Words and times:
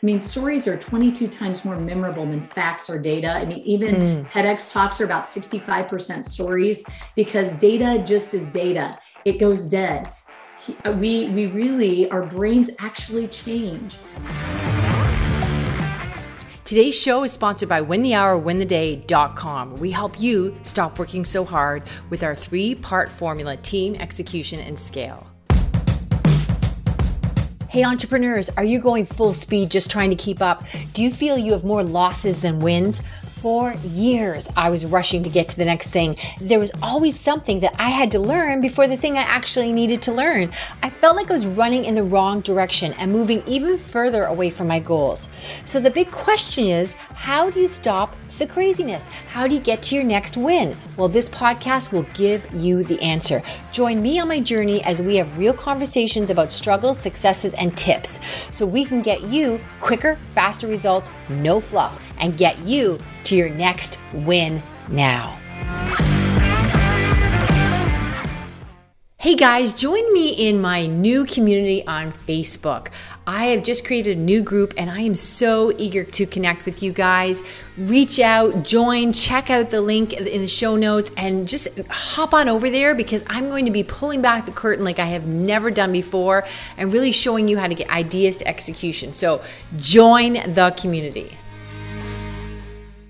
I 0.00 0.06
mean, 0.06 0.20
stories 0.20 0.68
are 0.68 0.78
22 0.78 1.26
times 1.26 1.64
more 1.64 1.76
memorable 1.76 2.24
than 2.24 2.40
facts 2.40 2.88
or 2.88 3.00
data. 3.00 3.32
I 3.32 3.44
mean, 3.44 3.58
even 3.64 3.96
mm. 3.96 4.28
TEDx 4.28 4.72
talks 4.72 5.00
are 5.00 5.04
about 5.04 5.24
65% 5.24 6.22
stories 6.22 6.86
because 7.16 7.58
data 7.58 8.04
just 8.06 8.32
is 8.32 8.52
data. 8.52 8.96
It 9.24 9.40
goes 9.40 9.68
dead. 9.68 10.12
We 10.84 11.26
we 11.28 11.46
really 11.46 12.08
our 12.10 12.24
brains 12.24 12.70
actually 12.78 13.26
change. 13.26 13.96
Today's 16.64 16.94
show 16.94 17.24
is 17.24 17.32
sponsored 17.32 17.68
by 17.68 17.82
winthehourwintheday.com. 17.82 19.76
We 19.76 19.90
help 19.90 20.20
you 20.20 20.54
stop 20.62 20.98
working 20.98 21.24
so 21.24 21.44
hard 21.44 21.82
with 22.10 22.22
our 22.22 22.36
three-part 22.36 23.08
formula: 23.08 23.56
team, 23.56 23.96
execution, 23.96 24.60
and 24.60 24.78
scale. 24.78 25.26
Hey, 27.70 27.84
entrepreneurs, 27.84 28.48
are 28.56 28.64
you 28.64 28.78
going 28.78 29.04
full 29.04 29.34
speed 29.34 29.70
just 29.70 29.90
trying 29.90 30.08
to 30.08 30.16
keep 30.16 30.40
up? 30.40 30.64
Do 30.94 31.04
you 31.04 31.10
feel 31.10 31.36
you 31.36 31.52
have 31.52 31.64
more 31.64 31.82
losses 31.82 32.40
than 32.40 32.60
wins? 32.60 33.02
For 33.42 33.74
years, 33.84 34.48
I 34.56 34.70
was 34.70 34.86
rushing 34.86 35.22
to 35.22 35.28
get 35.28 35.50
to 35.50 35.56
the 35.56 35.66
next 35.66 35.90
thing. 35.90 36.16
There 36.40 36.58
was 36.58 36.72
always 36.82 37.20
something 37.20 37.60
that 37.60 37.76
I 37.78 37.90
had 37.90 38.10
to 38.12 38.20
learn 38.20 38.62
before 38.62 38.86
the 38.86 38.96
thing 38.96 39.18
I 39.18 39.20
actually 39.20 39.70
needed 39.70 40.00
to 40.02 40.12
learn. 40.12 40.50
I 40.82 40.88
felt 40.88 41.14
like 41.14 41.30
I 41.30 41.34
was 41.34 41.46
running 41.46 41.84
in 41.84 41.94
the 41.94 42.02
wrong 42.02 42.40
direction 42.40 42.94
and 42.94 43.12
moving 43.12 43.42
even 43.46 43.76
further 43.76 44.24
away 44.24 44.48
from 44.48 44.66
my 44.66 44.80
goals. 44.80 45.28
So, 45.66 45.78
the 45.78 45.90
big 45.90 46.10
question 46.10 46.64
is 46.64 46.94
how 47.14 47.50
do 47.50 47.60
you 47.60 47.68
stop 47.68 48.16
the 48.38 48.46
craziness? 48.46 49.06
How 49.28 49.46
do 49.46 49.54
you 49.54 49.60
get 49.60 49.82
to 49.84 49.94
your 49.94 50.04
next 50.04 50.36
win? 50.36 50.76
Well, 50.96 51.08
this 51.08 51.28
podcast 51.28 51.92
will 51.92 52.06
give 52.14 52.46
you 52.54 52.84
the 52.84 53.00
answer. 53.00 53.42
Join 53.72 54.00
me 54.00 54.18
on 54.18 54.28
my 54.28 54.40
journey 54.40 54.82
as 54.84 55.02
we 55.02 55.16
have 55.16 55.36
real 55.36 55.52
conversations 55.52 56.30
about 56.30 56.52
struggles, 56.52 56.98
successes, 56.98 57.52
and 57.54 57.76
tips 57.76 58.20
so 58.52 58.64
we 58.64 58.84
can 58.84 59.02
get 59.02 59.22
you 59.22 59.60
quicker, 59.80 60.18
faster 60.34 60.66
results, 60.66 61.10
no 61.28 61.60
fluff, 61.60 62.00
and 62.18 62.38
get 62.38 62.58
you 62.60 62.98
to 63.24 63.36
your 63.36 63.50
next 63.50 63.98
win 64.12 64.62
now. 64.88 65.38
Hey 69.20 69.34
guys, 69.34 69.72
join 69.72 70.12
me 70.12 70.28
in 70.28 70.60
my 70.60 70.86
new 70.86 71.24
community 71.24 71.84
on 71.88 72.12
Facebook. 72.12 72.88
I 73.28 73.48
have 73.48 73.62
just 73.62 73.84
created 73.84 74.16
a 74.16 74.20
new 74.20 74.40
group 74.40 74.72
and 74.78 74.90
I 74.90 75.00
am 75.00 75.14
so 75.14 75.70
eager 75.76 76.02
to 76.02 76.24
connect 76.24 76.64
with 76.64 76.82
you 76.82 76.94
guys. 76.94 77.42
Reach 77.76 78.18
out, 78.20 78.62
join, 78.62 79.12
check 79.12 79.50
out 79.50 79.68
the 79.68 79.82
link 79.82 80.14
in 80.14 80.40
the 80.40 80.46
show 80.46 80.76
notes, 80.76 81.10
and 81.14 81.46
just 81.46 81.68
hop 81.90 82.32
on 82.32 82.48
over 82.48 82.70
there 82.70 82.94
because 82.94 83.24
I'm 83.26 83.50
going 83.50 83.66
to 83.66 83.70
be 83.70 83.82
pulling 83.82 84.22
back 84.22 84.46
the 84.46 84.52
curtain 84.52 84.82
like 84.82 84.98
I 84.98 85.04
have 85.04 85.26
never 85.26 85.70
done 85.70 85.92
before 85.92 86.46
and 86.78 86.90
really 86.90 87.12
showing 87.12 87.48
you 87.48 87.58
how 87.58 87.66
to 87.66 87.74
get 87.74 87.90
ideas 87.90 88.38
to 88.38 88.48
execution. 88.48 89.12
So 89.12 89.44
join 89.76 90.32
the 90.54 90.74
community. 90.78 91.36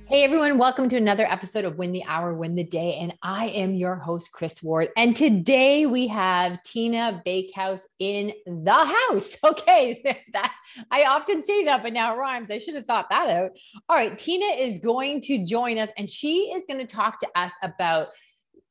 Hey 0.08 0.24
everyone, 0.24 0.56
welcome 0.56 0.88
to 0.88 0.96
another 0.96 1.26
episode 1.26 1.66
of 1.66 1.76
Win 1.76 1.92
the 1.92 2.02
Hour, 2.04 2.32
Win 2.32 2.54
the 2.54 2.64
Day. 2.64 2.94
And 2.94 3.12
I 3.22 3.48
am 3.48 3.74
your 3.74 3.94
host, 3.94 4.32
Kris 4.32 4.62
Ward. 4.62 4.88
And 4.96 5.14
today 5.14 5.84
we 5.84 6.06
have 6.06 6.62
Tina 6.62 7.20
Bakehouse 7.26 7.86
in 7.98 8.32
the 8.46 8.72
house. 8.72 9.36
Okay, 9.44 10.00
that 10.32 10.54
I 10.90 11.02
often 11.02 11.42
say 11.42 11.62
that, 11.64 11.82
but 11.82 11.92
now 11.92 12.14
it 12.14 12.16
rhymes. 12.16 12.50
I 12.50 12.56
should 12.56 12.74
have 12.74 12.86
thought 12.86 13.10
that 13.10 13.28
out. 13.28 13.50
All 13.90 13.96
right, 13.98 14.16
Tina 14.16 14.46
is 14.46 14.78
going 14.78 15.20
to 15.22 15.44
join 15.44 15.76
us 15.76 15.90
and 15.98 16.08
she 16.08 16.54
is 16.54 16.64
going 16.64 16.78
to 16.78 16.86
talk 16.86 17.20
to 17.20 17.28
us 17.34 17.52
about 17.62 18.08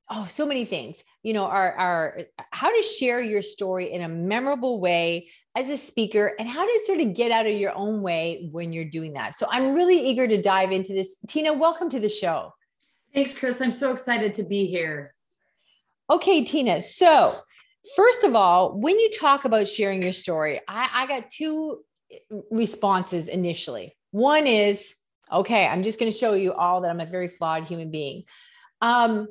oh 0.09 0.25
so 0.27 0.45
many 0.45 0.65
things 0.65 1.03
you 1.23 1.33
know 1.33 1.45
our 1.45 1.73
our 1.73 2.19
how 2.51 2.69
to 2.69 2.81
share 2.81 3.21
your 3.21 3.41
story 3.41 3.91
in 3.91 4.01
a 4.01 4.09
memorable 4.09 4.79
way 4.79 5.27
as 5.57 5.69
a 5.69 5.77
speaker 5.77 6.35
and 6.37 6.47
how 6.47 6.63
to 6.63 6.81
sort 6.85 6.99
of 6.99 7.15
get 7.15 7.31
out 7.31 7.47
of 7.47 7.53
your 7.53 7.75
own 7.75 8.03
way 8.03 8.47
when 8.51 8.71
you're 8.71 8.85
doing 8.85 9.13
that. 9.13 9.35
So 9.39 9.47
I'm 9.49 9.73
really 9.73 9.97
eager 9.97 10.27
to 10.27 10.39
dive 10.39 10.71
into 10.71 10.93
this. 10.93 11.15
Tina, 11.27 11.51
welcome 11.51 11.89
to 11.89 11.99
the 11.99 12.07
show. 12.07 12.53
Thanks, 13.11 13.35
Kris. 13.35 13.59
I'm 13.59 13.71
so 13.71 13.91
excited 13.91 14.35
to 14.35 14.43
be 14.43 14.67
here. 14.67 15.15
Okay, 16.11 16.43
Tina. 16.43 16.79
So, 16.83 17.35
first 17.95 18.23
of 18.23 18.35
all, 18.35 18.77
when 18.77 18.99
you 18.99 19.09
talk 19.09 19.45
about 19.45 19.67
sharing 19.67 20.03
your 20.03 20.11
story, 20.11 20.59
I, 20.67 20.89
I 20.93 21.07
got 21.07 21.31
two 21.31 21.79
responses 22.51 23.27
initially. 23.27 23.97
One 24.11 24.45
is, 24.45 24.93
okay, 25.31 25.65
I'm 25.65 25.81
just 25.81 25.99
going 25.99 26.11
to 26.11 26.17
show 26.17 26.33
you 26.33 26.53
all 26.53 26.81
that 26.81 26.91
I'm 26.91 26.99
a 26.99 27.05
very 27.07 27.29
flawed 27.29 27.63
human 27.63 27.89
being. 27.89 28.25
Um, 28.79 29.27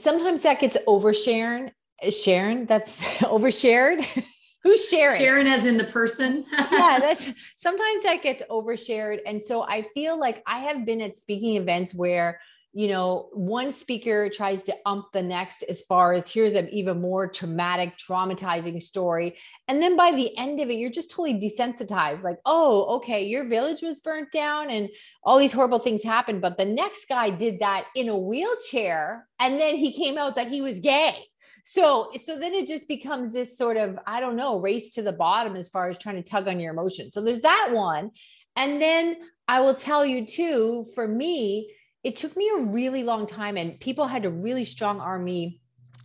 sometimes 0.00 0.42
that 0.42 0.60
gets 0.60 0.76
overshared. 0.86 1.72
Sharon, 2.10 2.66
that's 2.66 3.00
overshared. 3.20 4.04
Who's 4.64 4.88
sharing? 4.88 5.20
Sharon 5.20 5.46
as 5.46 5.64
in 5.66 5.78
the 5.78 5.84
person. 5.84 6.44
yeah, 6.52 6.98
that's 7.00 7.28
sometimes 7.56 8.02
that 8.02 8.22
gets 8.22 8.42
overshared. 8.50 9.20
And 9.24 9.42
so 9.42 9.62
I 9.62 9.82
feel 9.82 10.18
like 10.18 10.42
I 10.46 10.58
have 10.58 10.84
been 10.84 11.00
at 11.00 11.16
speaking 11.16 11.56
events 11.56 11.94
where 11.94 12.40
you 12.72 12.88
know, 12.88 13.28
one 13.32 13.72
speaker 13.72 14.28
tries 14.28 14.62
to 14.64 14.76
ump 14.84 15.06
the 15.12 15.22
next 15.22 15.62
as 15.64 15.80
far 15.82 16.12
as 16.12 16.30
here's 16.30 16.54
an 16.54 16.68
even 16.68 17.00
more 17.00 17.26
traumatic, 17.26 17.94
traumatizing 17.96 18.80
story. 18.80 19.36
And 19.68 19.82
then 19.82 19.96
by 19.96 20.12
the 20.12 20.36
end 20.36 20.60
of 20.60 20.68
it, 20.68 20.74
you're 20.74 20.90
just 20.90 21.10
totally 21.10 21.40
desensitized 21.40 22.22
like, 22.22 22.38
oh, 22.44 22.96
okay, 22.96 23.24
your 23.24 23.48
village 23.48 23.80
was 23.80 24.00
burnt 24.00 24.30
down 24.32 24.70
and 24.70 24.88
all 25.24 25.38
these 25.38 25.52
horrible 25.52 25.78
things 25.78 26.02
happened. 26.02 26.42
But 26.42 26.58
the 26.58 26.66
next 26.66 27.08
guy 27.08 27.30
did 27.30 27.60
that 27.60 27.86
in 27.96 28.10
a 28.10 28.16
wheelchair. 28.16 29.26
And 29.40 29.58
then 29.58 29.76
he 29.76 29.92
came 29.92 30.18
out 30.18 30.36
that 30.36 30.48
he 30.48 30.60
was 30.60 30.78
gay 30.78 31.24
so 31.64 32.08
so 32.16 32.38
then 32.38 32.54
it 32.54 32.66
just 32.66 32.88
becomes 32.88 33.30
this 33.30 33.58
sort 33.58 33.76
of 33.76 33.98
i 34.06 34.20
don't 34.20 34.36
know 34.36 34.58
race 34.58 34.92
to 34.92 35.02
the 35.02 35.12
bottom 35.12 35.54
as 35.54 35.68
far 35.68 35.90
as 35.90 35.98
trying 35.98 36.16
to 36.16 36.22
tug 36.22 36.48
on 36.48 36.58
your 36.58 36.72
emotion 36.72 37.12
so 37.12 37.20
there's 37.20 37.42
that 37.42 37.68
one 37.72 38.10
and 38.56 38.80
then 38.80 39.16
i 39.48 39.60
will 39.60 39.74
tell 39.74 40.06
you 40.06 40.24
too 40.24 40.86
for 40.94 41.06
me 41.06 41.70
it 42.04 42.16
took 42.16 42.36
me 42.36 42.50
a 42.56 42.60
really 42.60 43.02
long 43.02 43.26
time 43.26 43.56
and 43.56 43.78
people 43.80 44.06
had 44.06 44.22
to 44.22 44.30
really 44.30 44.64
strong 44.64 45.00
arm 45.00 45.24
me 45.24 45.60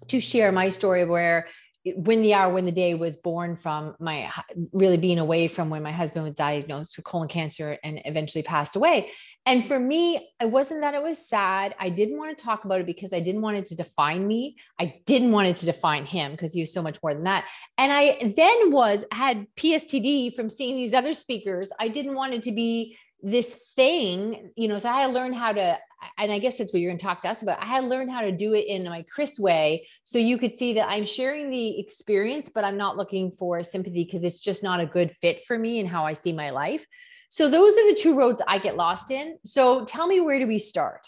to 0.08 0.20
share 0.20 0.52
my 0.52 0.70
story 0.70 1.06
where 1.06 1.48
win 1.86 2.22
the 2.22 2.34
hour 2.34 2.54
win 2.54 2.66
the 2.66 2.72
day 2.72 2.94
was 2.94 3.18
born 3.18 3.58
from 3.58 3.94
my 4.00 4.32
really 4.72 4.96
being 4.96 5.20
away 5.20 5.50
from 5.50 5.70
when 5.70 5.84
my 5.84 5.92
husband 5.92 6.24
was 6.24 6.34
diagnosed 6.34 6.96
with 6.96 7.04
colon 7.04 7.28
cancer 7.28 7.78
and 7.84 8.02
eventually 8.06 8.42
passed 8.42 8.78
away. 8.78 9.12
And 9.46 9.66
for 9.66 9.78
me 9.78 10.30
it 10.40 10.50
wasn't 10.50 10.82
that 10.82 10.94
it 10.94 11.04
was 11.04 11.28
sad. 11.28 11.76
I 11.78 11.90
didn't 11.90 12.18
want 12.18 12.38
to 12.38 12.44
talk 12.44 12.64
about 12.64 12.80
it 12.80 12.86
because 12.86 13.12
i 13.12 13.20
didn't 13.20 13.42
want 13.42 13.58
it 13.58 13.66
to 13.68 13.76
define 13.76 14.26
me. 14.26 14.56
I 14.80 15.02
didn't 15.06 15.34
want 15.34 15.50
it 15.50 15.58
to 15.58 15.66
define 15.66 16.06
him 16.06 16.32
because 16.32 16.54
he 16.54 16.62
was 16.62 16.74
so 16.74 16.82
much 16.82 17.00
more 17.04 17.14
than 17.14 17.26
that. 17.26 17.48
And 17.78 17.92
i 17.92 18.34
then 18.36 18.72
was 18.72 19.04
had 19.12 19.46
pstd 19.58 20.36
from 20.36 20.50
seeing 20.50 20.78
these 20.78 20.94
other 20.94 21.14
speakers. 21.14 21.70
I 21.80 21.90
didn't 21.90 22.16
want 22.16 22.34
it 22.34 22.44
to 22.44 22.54
be 22.54 22.98
this 23.24 23.50
thing, 23.76 24.52
you 24.58 24.68
know, 24.68 24.78
so 24.78 24.90
I 24.90 25.02
had 25.02 25.08
to 25.08 25.14
learn 25.14 25.32
how 25.34 25.54
to, 25.54 25.80
and 26.18 26.32
I 26.32 26.40
guess 26.40 26.58
that's 26.58 26.74
what 26.74 26.82
you're 26.82 26.92
going 26.92 27.00
to 27.00 27.06
talk 27.06 27.22
to 27.22 27.30
us 27.30 27.42
about. 27.42 27.62
I 27.62 27.66
had 27.66 27.82
to 27.82 27.88
learn 27.88 28.10
how 28.10 28.22
to 28.22 28.32
do 28.32 28.54
it 28.54 28.68
in 28.68 28.84
my 28.84 29.04
Kris 29.04 29.40
way. 29.40 29.88
So 30.04 30.20
you 30.20 30.38
could 30.38 30.54
see 30.54 30.74
that 30.74 30.90
I'm 30.90 31.06
sharing 31.06 31.50
the 31.50 31.80
experience, 31.80 32.50
but 32.54 32.66
I'm 32.66 32.76
not 32.76 32.98
looking 32.98 33.32
for 33.32 33.64
sympathy 33.64 34.04
because 34.04 34.26
it's 34.26 34.42
just 34.42 34.62
not 34.62 34.82
a 34.82 34.86
good 34.86 35.12
fit 35.12 35.44
for 35.46 35.58
me 35.58 35.80
and 35.80 35.88
how 35.88 36.06
I 36.06 36.14
see 36.14 36.34
my 36.34 36.50
life. 36.50 36.86
So 37.30 37.50
those 37.50 37.72
are 37.72 37.94
the 37.94 37.98
two 38.00 38.18
roads 38.18 38.42
I 38.48 38.60
get 38.60 38.76
lost 38.76 39.10
in. 39.10 39.38
So 39.46 39.86
tell 39.86 40.06
me, 40.06 40.20
where 40.20 40.38
do 40.38 40.46
we 40.46 40.60
start? 40.60 41.08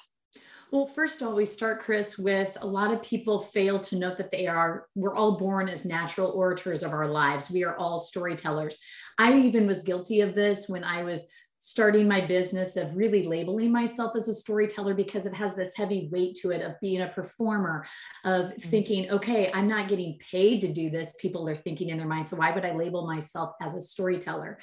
Well, 0.72 0.88
first 0.88 1.22
of 1.22 1.28
all, 1.28 1.36
we 1.36 1.46
start, 1.46 1.82
Kris, 1.82 2.18
with 2.18 2.58
a 2.60 2.66
lot 2.66 2.92
of 2.92 3.04
people 3.04 3.40
fail 3.40 3.80
to 3.82 3.98
note 3.98 4.18
that 4.18 4.32
they 4.32 4.48
are, 4.48 4.88
we're 4.96 5.14
all 5.14 5.38
born 5.38 5.70
as 5.70 5.86
natural 5.86 6.32
orators 6.32 6.82
of 6.82 6.92
our 6.92 7.08
lives. 7.08 7.52
We 7.52 7.64
are 7.64 7.78
all 7.78 8.00
storytellers. 8.00 8.78
I 9.18 9.38
even 9.40 9.68
was 9.68 9.84
guilty 9.84 10.22
of 10.22 10.34
this 10.34 10.68
when 10.68 10.84
I 10.84 11.04
was 11.04 11.28
starting 11.66 12.08
my 12.08 12.24
business 12.24 12.78
of 12.78 12.96
really 12.96 13.24
labeling 13.24 13.72
myself 13.72 14.16
as 14.16 14.28
a 14.28 14.34
storyteller 14.36 14.94
because 14.94 15.26
it 15.26 15.34
has 15.34 15.56
this 15.56 15.76
heavy 15.76 16.08
weight 16.12 16.36
to 16.36 16.52
it 16.52 16.62
of 16.62 16.80
being 16.80 17.02
a 17.02 17.08
performer 17.08 17.84
of 18.24 18.46
mm-hmm. 18.46 18.70
thinking 18.70 19.10
okay 19.10 19.52
i'm 19.52 19.68
not 19.68 19.90
getting 19.90 20.16
paid 20.20 20.62
to 20.62 20.72
do 20.72 20.92
this 20.92 21.16
people 21.20 21.50
are 21.50 21.56
thinking 21.56 21.90
in 21.90 21.98
their 21.98 22.06
mind 22.06 22.28
so 22.28 22.38
why 22.38 22.52
would 22.52 22.64
i 22.64 22.72
label 22.72 23.08
myself 23.08 23.54
as 23.64 23.74
a 23.74 23.82
storyteller 23.82 24.60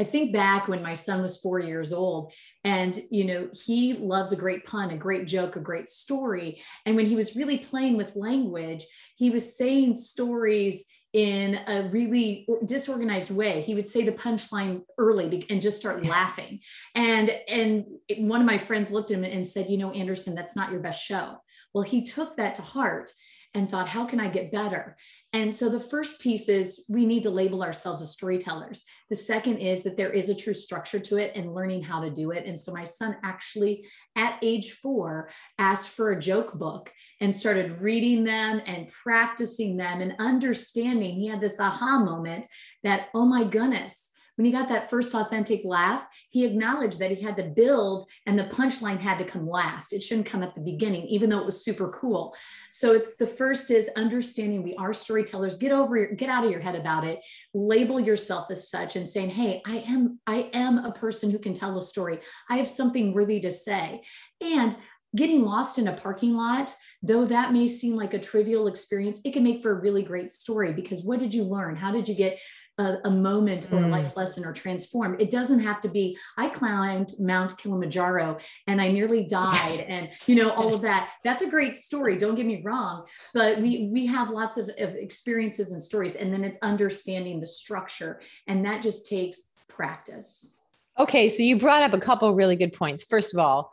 i 0.00 0.04
think 0.04 0.32
back 0.32 0.66
when 0.66 0.82
my 0.82 0.94
son 0.94 1.20
was 1.20 1.36
4 1.42 1.58
years 1.58 1.92
old 1.92 2.32
and 2.64 3.02
you 3.10 3.26
know 3.26 3.50
he 3.52 3.92
loves 3.92 4.32
a 4.32 4.36
great 4.36 4.64
pun 4.64 4.90
a 4.92 4.96
great 4.96 5.26
joke 5.26 5.56
a 5.56 5.60
great 5.60 5.90
story 5.90 6.62
and 6.86 6.96
when 6.96 7.04
he 7.04 7.16
was 7.16 7.36
really 7.36 7.58
playing 7.58 7.98
with 7.98 8.16
language 8.16 8.86
he 9.16 9.28
was 9.28 9.58
saying 9.58 9.94
stories 9.94 10.86
in 11.16 11.58
a 11.66 11.88
really 11.88 12.46
disorganized 12.66 13.30
way. 13.30 13.62
He 13.62 13.74
would 13.74 13.88
say 13.88 14.04
the 14.04 14.12
punchline 14.12 14.82
early 14.98 15.46
and 15.48 15.62
just 15.62 15.78
start 15.78 16.04
laughing. 16.04 16.60
And 16.94 17.30
and 17.48 17.86
one 18.18 18.40
of 18.42 18.46
my 18.46 18.58
friends 18.58 18.90
looked 18.90 19.10
at 19.10 19.16
him 19.16 19.24
and 19.24 19.48
said 19.48 19.70
you 19.70 19.78
know 19.78 19.90
anderson 19.92 20.34
that's 20.34 20.54
not 20.54 20.70
your 20.70 20.80
best 20.80 21.02
show. 21.02 21.36
Well 21.72 21.84
he 21.84 22.04
took 22.04 22.36
that 22.36 22.56
to 22.56 22.62
heart 22.62 23.10
and 23.54 23.70
thought 23.70 23.88
how 23.88 24.04
can 24.04 24.20
i 24.20 24.28
get 24.28 24.52
better 24.52 24.98
and 25.32 25.54
so 25.54 25.68
the 25.68 25.80
first 25.80 26.20
piece 26.20 26.48
is 26.48 26.84
we 26.88 27.04
need 27.04 27.24
to 27.24 27.30
label 27.30 27.62
ourselves 27.62 28.00
as 28.00 28.12
storytellers. 28.12 28.84
The 29.10 29.16
second 29.16 29.58
is 29.58 29.82
that 29.82 29.96
there 29.96 30.10
is 30.10 30.28
a 30.28 30.34
true 30.34 30.54
structure 30.54 30.98
to 30.98 31.18
it 31.18 31.32
and 31.34 31.54
learning 31.54 31.82
how 31.82 32.00
to 32.00 32.10
do 32.10 32.30
it. 32.30 32.46
And 32.46 32.58
so 32.58 32.72
my 32.72 32.84
son 32.84 33.16
actually, 33.22 33.86
at 34.16 34.38
age 34.40 34.72
four, 34.72 35.28
asked 35.58 35.88
for 35.88 36.12
a 36.12 36.20
joke 36.20 36.54
book 36.54 36.90
and 37.20 37.34
started 37.34 37.82
reading 37.82 38.24
them 38.24 38.62
and 38.66 38.88
practicing 38.88 39.76
them 39.76 40.00
and 40.00 40.14
understanding. 40.18 41.16
He 41.16 41.28
had 41.28 41.40
this 41.40 41.60
aha 41.60 42.02
moment 42.02 42.46
that, 42.82 43.08
oh 43.14 43.26
my 43.26 43.44
goodness, 43.44 44.15
when 44.36 44.44
he 44.44 44.52
got 44.52 44.68
that 44.68 44.88
first 44.88 45.14
authentic 45.14 45.62
laugh, 45.64 46.06
he 46.28 46.44
acknowledged 46.44 46.98
that 46.98 47.10
he 47.10 47.22
had 47.22 47.36
to 47.36 47.42
build 47.42 48.06
and 48.26 48.38
the 48.38 48.44
punchline 48.44 49.00
had 49.00 49.18
to 49.18 49.24
come 49.24 49.48
last. 49.48 49.92
It 49.92 50.02
shouldn't 50.02 50.26
come 50.26 50.42
at 50.42 50.54
the 50.54 50.60
beginning, 50.60 51.06
even 51.06 51.30
though 51.30 51.38
it 51.38 51.46
was 51.46 51.64
super 51.64 51.88
cool. 51.88 52.36
So 52.70 52.92
it's 52.92 53.16
the 53.16 53.26
first 53.26 53.70
is 53.70 53.90
understanding 53.96 54.62
we 54.62 54.76
are 54.76 54.92
storytellers. 54.92 55.56
Get 55.56 55.72
over 55.72 55.96
your, 55.96 56.14
get 56.14 56.28
out 56.28 56.44
of 56.44 56.50
your 56.50 56.60
head 56.60 56.76
about 56.76 57.04
it. 57.04 57.20
Label 57.54 57.98
yourself 57.98 58.50
as 58.50 58.70
such 58.70 58.96
and 58.96 59.08
saying, 59.08 59.30
hey, 59.30 59.62
I 59.66 59.78
am, 59.78 60.20
I 60.26 60.50
am 60.52 60.78
a 60.78 60.92
person 60.92 61.30
who 61.30 61.38
can 61.38 61.54
tell 61.54 61.78
a 61.78 61.82
story. 61.82 62.20
I 62.50 62.58
have 62.58 62.68
something 62.68 63.14
worthy 63.14 63.40
to 63.40 63.50
say. 63.50 64.02
And 64.42 64.76
getting 65.14 65.42
lost 65.42 65.78
in 65.78 65.88
a 65.88 65.92
parking 65.94 66.34
lot, 66.34 66.74
though 67.02 67.24
that 67.24 67.52
may 67.52 67.66
seem 67.66 67.96
like 67.96 68.12
a 68.12 68.18
trivial 68.18 68.66
experience, 68.66 69.20
it 69.24 69.32
can 69.32 69.42
make 69.42 69.62
for 69.62 69.72
a 69.72 69.80
really 69.80 70.02
great 70.02 70.30
story 70.30 70.72
because 70.72 71.02
what 71.02 71.20
did 71.20 71.32
you 71.32 71.44
learn? 71.44 71.74
How 71.74 71.90
did 71.90 72.06
you 72.08 72.14
get 72.14 72.38
a, 72.78 72.98
a 73.04 73.10
moment 73.10 73.72
or 73.72 73.78
a 73.78 73.88
life 73.88 74.12
mm. 74.12 74.16
lesson 74.16 74.44
or 74.44 74.52
transformed? 74.52 75.20
It 75.20 75.30
doesn't 75.30 75.60
have 75.60 75.80
to 75.82 75.88
be, 75.88 76.18
I 76.36 76.48
climbed 76.48 77.14
Mount 77.18 77.56
Kilimanjaro 77.58 78.38
and 78.66 78.80
I 78.80 78.88
nearly 78.90 79.24
died 79.24 79.80
and, 79.88 80.10
you 80.26 80.34
know, 80.34 80.50
all 80.50 80.74
of 80.74 80.82
that. 80.82 81.10
That's 81.24 81.42
a 81.42 81.50
great 81.50 81.74
story. 81.74 82.16
Don't 82.16 82.34
get 82.34 82.46
me 82.46 82.62
wrong, 82.64 83.04
but 83.34 83.60
we, 83.60 83.88
we 83.92 84.06
have 84.06 84.30
lots 84.30 84.56
of, 84.56 84.68
of 84.78 84.94
experiences 84.94 85.72
and 85.72 85.82
stories 85.82 86.16
and 86.16 86.32
then 86.32 86.44
it's 86.44 86.58
understanding 86.62 87.40
the 87.40 87.46
structure 87.46 88.20
and 88.46 88.64
that 88.64 88.82
just 88.82 89.06
takes 89.06 89.42
practice. 89.68 90.54
Okay, 90.98 91.28
so 91.28 91.42
you 91.42 91.58
brought 91.58 91.82
up 91.82 91.92
a 91.92 92.00
couple 92.00 92.34
really 92.34 92.56
good 92.56 92.72
points. 92.72 93.04
First 93.04 93.34
of 93.34 93.38
all, 93.38 93.70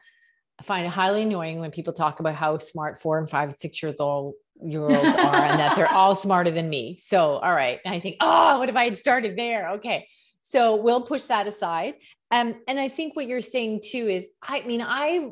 I 0.60 0.64
find 0.64 0.86
it 0.86 0.90
highly 0.92 1.24
annoying 1.24 1.60
when 1.60 1.72
people 1.72 1.94
talk 1.94 2.20
about 2.20 2.36
how 2.36 2.58
smart 2.58 3.00
four 3.00 3.18
and 3.18 3.30
five, 3.30 3.50
and 3.50 3.58
six 3.58 3.82
years 3.82 4.00
old 4.00 4.36
year 4.62 4.82
olds 4.82 4.96
are 4.96 5.36
and 5.36 5.60
that 5.60 5.76
they're 5.76 5.92
all 5.92 6.16
smarter 6.16 6.52
than 6.52 6.70
me. 6.70 6.98
So, 7.02 7.38
all 7.38 7.54
right. 7.54 7.80
And 7.86 7.94
I 7.94 8.00
think, 8.00 8.18
oh, 8.20 8.60
what 8.60 8.70
if 8.70 8.76
I 8.76 8.86
had 8.86 8.98
started 8.98 9.38
there? 9.38 9.72
Okay. 9.72 10.08
So 10.42 10.76
we'll 10.76 11.02
push 11.02 11.24
that 11.24 11.48
aside. 11.48 11.96
Um, 12.32 12.56
and 12.68 12.80
I 12.80 12.90
think 12.90 13.16
what 13.16 13.28
you're 13.28 13.42
saying 13.42 13.82
too 13.84 14.08
is, 14.08 14.28
I 14.42 14.62
mean, 14.62 14.82
I, 14.82 15.30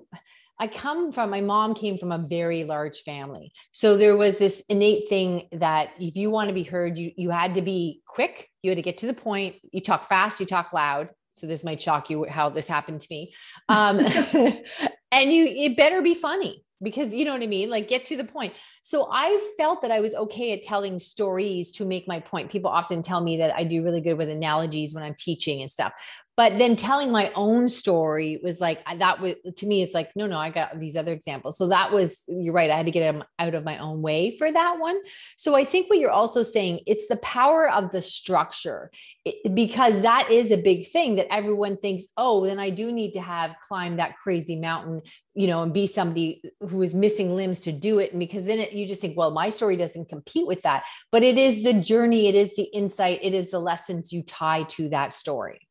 I 0.60 0.68
come 0.68 1.12
from, 1.12 1.30
my 1.30 1.42
mom 1.42 1.74
came 1.74 1.98
from 1.98 2.12
a 2.12 2.18
very 2.18 2.64
large 2.64 3.02
family. 3.02 3.52
So 3.72 3.98
there 3.98 4.16
was 4.16 4.38
this 4.38 4.64
innate 4.70 5.10
thing 5.10 5.48
that 5.54 5.90
if 6.00 6.16
you 6.16 6.30
want 6.30 6.50
to 6.50 6.54
be 6.54 6.64
heard, 6.64 6.98
you, 6.98 7.12
you 7.18 7.30
had 7.30 7.56
to 7.56 7.62
be 7.62 8.02
quick. 8.06 8.50
You 8.62 8.72
had 8.72 8.78
to 8.78 8.84
get 8.84 9.00
to 9.00 9.08
the 9.08 9.14
point. 9.14 9.56
You 9.72 9.82
talk 9.82 10.08
fast, 10.08 10.40
you 10.40 10.46
talk 10.46 10.72
loud. 10.72 11.10
So 11.34 11.48
this 11.48 11.64
might 11.64 11.82
shock 11.82 12.10
you 12.10 12.26
how 12.26 12.50
this 12.50 12.68
happened 12.68 13.00
to 13.02 13.08
me. 13.10 13.34
Um, 13.70 14.00
and 15.12 15.34
you, 15.34 15.46
it 15.46 15.78
better 15.78 16.02
be 16.02 16.14
funny 16.14 16.64
because 16.81 17.13
you 17.13 17.25
know 17.25 17.33
what 17.33 17.44
I 17.44 17.48
mean? 17.48 17.69
Like 17.69 17.88
get 17.88 18.06
to 18.06 18.18
the 18.18 18.24
point. 18.24 18.54
So 18.81 19.07
I 19.12 19.39
felt 19.57 19.81
that 19.81 19.92
I 19.92 20.00
was 20.00 20.16
okay 20.16 20.54
at 20.54 20.63
telling 20.63 21.00
stories 21.00 21.72
to 21.72 21.86
make 21.86 22.07
my 22.07 22.19
point. 22.19 22.51
People 22.51 22.72
often 22.72 23.01
tell 23.01 23.22
me 23.22 23.38
that 23.38 23.56
I 23.56 23.63
do 23.63 23.83
really 23.83 24.01
good 24.01 24.18
with 24.18 24.30
analogies 24.30 24.94
when 24.94 25.04
I'm 25.04 25.16
teaching 25.16 25.62
and 25.62 25.69
stuff 25.69 25.94
but 26.42 26.58
then 26.58 26.76
telling 26.76 27.12
my 27.12 27.32
own 27.36 27.70
story 27.70 28.40
was 28.42 28.60
like 28.60 28.84
that 28.98 29.22
was 29.22 29.36
to 29.58 29.68
me 29.68 29.84
it's 29.84 29.94
like 29.94 30.10
no 30.16 30.26
no 30.26 30.40
i 30.40 30.50
got 30.50 30.80
these 30.80 30.96
other 30.96 31.14
examples. 31.14 31.56
So 31.56 31.68
that 31.68 31.92
was 31.92 32.24
you're 32.28 32.52
right 32.52 32.72
i 32.72 32.76
had 32.76 32.88
to 32.88 32.92
get 32.92 33.02
them 33.02 33.24
out 33.38 33.54
of 33.54 33.64
my 33.64 33.78
own 33.78 34.02
way 34.02 34.36
for 34.38 34.52
that 34.52 34.80
one. 34.80 34.98
So 35.38 35.56
i 35.56 35.64
think 35.64 35.88
what 35.88 36.00
you're 36.00 36.10
also 36.10 36.42
saying 36.42 36.80
it's 36.88 37.08
the 37.08 37.18
power 37.18 37.70
of 37.70 37.92
the 37.92 38.02
structure. 38.02 38.90
It, 39.24 39.54
because 39.54 40.02
that 40.02 40.32
is 40.32 40.50
a 40.50 40.58
big 40.58 40.90
thing 40.90 41.18
that 41.18 41.32
everyone 41.32 41.78
thinks 41.78 42.06
oh 42.18 42.44
then 42.44 42.58
i 42.58 42.72
do 42.72 42.92
need 42.92 43.12
to 43.12 43.22
have 43.22 43.56
climbed 43.68 44.00
that 44.00 44.18
crazy 44.18 44.56
mountain 44.56 45.04
you 45.36 45.46
know 45.46 45.62
and 45.62 45.76
be 45.76 45.86
somebody 45.86 46.42
who 46.70 46.82
is 46.82 46.96
missing 46.96 47.36
limbs 47.36 47.60
to 47.62 47.72
do 47.72 48.00
it. 48.00 48.14
And 48.14 48.20
because 48.20 48.46
then 48.46 48.58
it, 48.58 48.74
you 48.74 48.88
just 48.88 49.00
think 49.00 49.16
well 49.16 49.30
my 49.30 49.50
story 49.50 49.78
doesn't 49.78 50.10
compete 50.10 50.48
with 50.48 50.64
that. 50.64 50.86
But 51.12 51.22
it 51.22 51.38
is 51.38 51.62
the 51.62 51.74
journey 51.74 52.30
it 52.30 52.34
is 52.34 52.56
the 52.56 52.68
insight 52.74 53.20
it 53.22 53.36
is 53.36 53.52
the 53.52 53.60
lessons 53.60 54.12
you 54.12 54.24
tie 54.24 54.64
to 54.64 54.90
that 54.90 55.14
story 55.14 55.68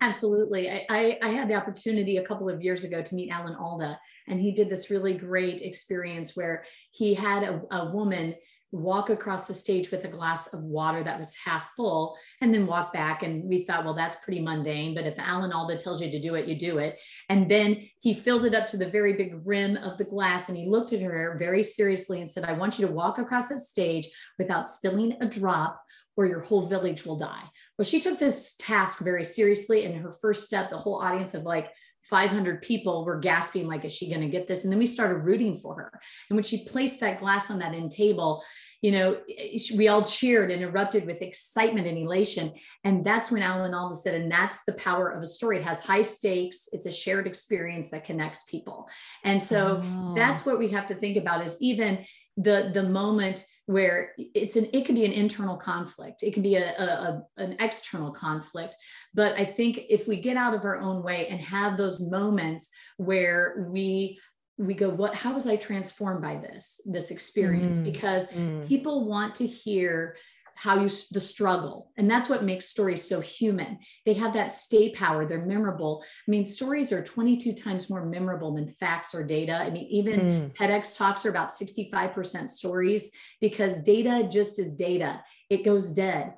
Absolutely. 0.00 0.70
I, 0.70 0.86
I, 0.88 1.18
I, 1.22 1.28
had 1.28 1.48
the 1.48 1.54
opportunity 1.54 2.16
a 2.16 2.24
couple 2.24 2.48
of 2.48 2.62
years 2.62 2.84
ago 2.84 3.02
to 3.02 3.14
meet 3.14 3.30
Alan 3.30 3.54
Alda, 3.54 3.98
and 4.28 4.40
he 4.40 4.52
did 4.52 4.70
this 4.70 4.90
really 4.90 5.14
great 5.14 5.60
experience 5.60 6.34
where 6.34 6.64
he 6.90 7.12
had 7.12 7.42
a, 7.42 7.60
a 7.70 7.90
woman 7.92 8.34
walk 8.72 9.10
across 9.10 9.48
the 9.48 9.54
stage 9.54 9.90
with 9.90 10.04
a 10.04 10.08
glass 10.08 10.46
of 10.54 10.62
water 10.62 11.02
that 11.02 11.18
was 11.18 11.34
half 11.34 11.70
full 11.76 12.16
and 12.40 12.54
then 12.54 12.66
walk 12.66 12.92
back. 12.92 13.22
And 13.22 13.48
we 13.48 13.64
thought, 13.64 13.84
well, 13.84 13.94
that's 13.94 14.16
pretty 14.24 14.40
mundane. 14.40 14.94
But 14.94 15.06
if 15.06 15.18
Alan 15.18 15.52
Alda 15.52 15.78
tells 15.78 16.00
you 16.00 16.10
to 16.10 16.22
do 16.22 16.36
it, 16.36 16.46
you 16.46 16.56
do 16.56 16.78
it. 16.78 16.96
And 17.28 17.50
then 17.50 17.88
he 18.00 18.14
filled 18.14 18.44
it 18.44 18.54
up 18.54 18.68
to 18.68 18.76
the 18.76 18.88
very 18.88 19.14
big 19.14 19.40
rim 19.44 19.76
of 19.78 19.98
the 19.98 20.04
glass 20.04 20.48
and 20.48 20.56
he 20.56 20.68
looked 20.68 20.92
at 20.92 21.00
her 21.00 21.36
very 21.38 21.62
seriously 21.62 22.20
and 22.20 22.30
said, 22.30 22.44
I 22.44 22.52
want 22.52 22.78
you 22.78 22.86
to 22.86 22.92
walk 22.92 23.18
across 23.18 23.48
the 23.48 23.58
stage 23.58 24.08
without 24.38 24.68
spilling 24.68 25.16
a 25.20 25.26
drop 25.26 25.82
or 26.16 26.26
your 26.26 26.40
whole 26.40 26.66
village 26.66 27.04
will 27.04 27.18
die. 27.18 27.42
Well, 27.80 27.86
she 27.86 28.02
took 28.02 28.18
this 28.18 28.56
task 28.58 28.98
very 28.98 29.24
seriously. 29.24 29.86
And 29.86 29.96
her 30.02 30.12
first 30.12 30.44
step, 30.44 30.68
the 30.68 30.76
whole 30.76 31.00
audience 31.00 31.32
of 31.32 31.44
like 31.44 31.70
500 32.02 32.60
people 32.60 33.06
were 33.06 33.18
gasping, 33.18 33.66
like, 33.66 33.86
is 33.86 33.92
she 33.94 34.10
going 34.10 34.20
to 34.20 34.28
get 34.28 34.46
this? 34.46 34.64
And 34.64 34.70
then 34.70 34.78
we 34.78 34.84
started 34.84 35.24
rooting 35.24 35.58
for 35.58 35.76
her. 35.76 36.00
And 36.28 36.36
when 36.36 36.44
she 36.44 36.66
placed 36.66 37.00
that 37.00 37.20
glass 37.20 37.50
on 37.50 37.58
that 37.60 37.72
end 37.72 37.90
table, 37.90 38.44
you 38.82 38.92
know, 38.92 39.16
eh, 39.34 39.58
we 39.78 39.88
all 39.88 40.04
cheered 40.04 40.50
and 40.50 40.60
erupted 40.60 41.06
with 41.06 41.22
excitement 41.22 41.86
and 41.86 41.96
elation. 41.96 42.52
And 42.84 43.02
that's 43.02 43.30
when 43.30 43.40
Alan 43.40 43.72
Alda 43.72 43.96
said, 43.96 44.14
and 44.14 44.30
that's 44.30 44.62
the 44.64 44.74
power 44.74 45.08
of 45.08 45.22
a 45.22 45.26
story. 45.26 45.56
It 45.56 45.64
has 45.64 45.82
high 45.82 46.02
stakes. 46.02 46.68
It's 46.72 46.84
a 46.84 46.92
shared 46.92 47.26
experience 47.26 47.88
that 47.92 48.04
connects 48.04 48.44
people. 48.44 48.90
And 49.24 49.42
so 49.42 49.82
oh. 49.82 50.12
that's 50.14 50.44
what 50.44 50.58
we 50.58 50.68
have 50.68 50.86
to 50.88 50.94
think 50.94 51.16
about 51.16 51.46
is 51.46 51.56
even 51.62 52.04
the, 52.36 52.72
the 52.74 52.82
moment 52.82 53.42
where 53.70 54.12
it's 54.18 54.56
an 54.56 54.66
it 54.72 54.84
can 54.84 54.96
be 54.96 55.04
an 55.04 55.12
internal 55.12 55.56
conflict. 55.56 56.24
It 56.24 56.34
can 56.34 56.42
be 56.42 56.56
a, 56.56 56.70
a, 56.76 57.22
an 57.36 57.56
external 57.60 58.10
conflict. 58.10 58.74
But 59.14 59.36
i 59.36 59.44
think 59.44 59.80
if 59.88 60.08
we 60.08 60.20
get 60.20 60.36
out 60.36 60.54
of 60.54 60.64
our 60.64 60.78
own 60.78 61.02
way 61.02 61.28
and 61.28 61.40
have 61.40 61.76
those 61.76 62.00
moments 62.00 62.70
where 62.96 63.66
we 63.70 64.18
we 64.58 64.74
go 64.74 64.90
what 64.90 65.14
how 65.14 65.32
was 65.32 65.46
i 65.46 65.56
transformed 65.56 66.20
by 66.20 66.36
this 66.36 66.80
this 66.84 67.10
experience? 67.10 67.78
Mm, 67.78 67.84
because 67.84 68.28
mm. 68.30 68.66
people 68.66 69.06
want 69.06 69.34
to 69.36 69.46
hear 69.46 70.16
how 70.60 70.74
you 70.74 70.90
the 71.12 71.20
struggle. 71.20 71.90
And 71.96 72.10
that's 72.10 72.28
what 72.28 72.44
makes 72.44 72.66
stories 72.66 73.02
so 73.02 73.18
human. 73.20 73.78
They 74.04 74.12
have 74.12 74.34
that 74.34 74.52
stay 74.52 74.90
power. 74.90 75.24
They're 75.24 75.46
memorable. 75.46 76.04
I 76.04 76.30
mean 76.30 76.44
stories 76.44 76.92
are 76.92 77.02
22 77.02 77.54
times 77.54 77.88
more 77.88 78.04
memorable 78.04 78.54
than 78.54 78.68
facts 78.68 79.14
or 79.14 79.24
data. 79.24 79.54
I 79.54 79.70
mean 79.70 79.86
even 79.86 80.20
mm. 80.20 80.54
tedx 80.54 80.98
talks 80.98 81.24
are 81.24 81.30
about 81.30 81.48
65% 81.48 82.50
stories 82.50 83.10
because 83.40 83.82
data 83.82 84.28
just 84.30 84.58
is 84.58 84.76
data. 84.76 85.22
It 85.48 85.64
goes 85.64 85.94
dead. 85.94 86.34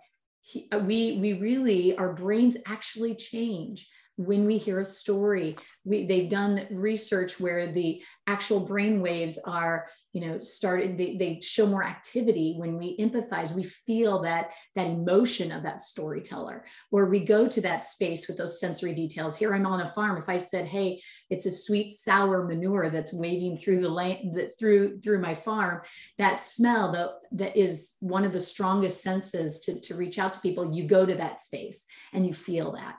We 0.54 1.18
we 1.20 1.32
really 1.32 1.96
our 1.96 2.12
brains 2.12 2.56
actually 2.64 3.16
change 3.16 3.88
when 4.16 4.44
we 4.44 4.58
hear 4.58 4.80
a 4.80 4.84
story 4.84 5.56
we, 5.84 6.06
they've 6.06 6.28
done 6.28 6.66
research 6.70 7.40
where 7.40 7.72
the 7.72 8.02
actual 8.26 8.60
brain 8.60 9.00
waves 9.00 9.38
are 9.46 9.86
you 10.12 10.20
know 10.20 10.40
started 10.40 10.98
they, 10.98 11.16
they 11.16 11.40
show 11.40 11.66
more 11.66 11.84
activity. 11.84 12.54
When 12.58 12.76
we 12.76 12.96
empathize 12.98 13.54
we 13.54 13.64
feel 13.64 14.22
that 14.22 14.50
that 14.76 14.86
emotion 14.86 15.50
of 15.50 15.62
that 15.62 15.82
storyteller. 15.82 16.64
Or 16.90 17.06
we 17.06 17.24
go 17.24 17.48
to 17.48 17.60
that 17.62 17.84
space 17.84 18.28
with 18.28 18.36
those 18.36 18.60
sensory 18.60 18.94
details. 18.94 19.36
Here 19.36 19.54
i'm 19.54 19.66
on 19.66 19.80
a 19.80 19.88
farm. 19.88 20.18
If 20.18 20.28
i 20.28 20.36
said 20.36 20.66
hey 20.66 21.00
it's 21.30 21.46
a 21.46 21.50
sweet 21.50 21.90
sour 21.90 22.44
manure 22.44 22.90
that's 22.90 23.14
waving 23.14 23.56
through 23.56 23.80
the 23.80 23.88
lane 23.88 24.36
through 24.58 25.00
through 25.00 25.20
my 25.20 25.34
farm 25.34 25.80
that 26.18 26.42
smell 26.42 26.92
that 26.92 27.10
that 27.32 27.56
is 27.56 27.94
one 28.00 28.24
of 28.24 28.34
the 28.34 28.40
strongest 28.40 29.02
senses 29.02 29.60
to, 29.60 29.80
to 29.80 29.94
reach 29.94 30.18
out 30.18 30.34
to 30.34 30.40
people. 30.40 30.74
You 30.74 30.86
go 30.86 31.06
to 31.06 31.14
that 31.14 31.40
space 31.40 31.86
and 32.12 32.26
you 32.26 32.34
feel 32.34 32.72
that 32.72 32.96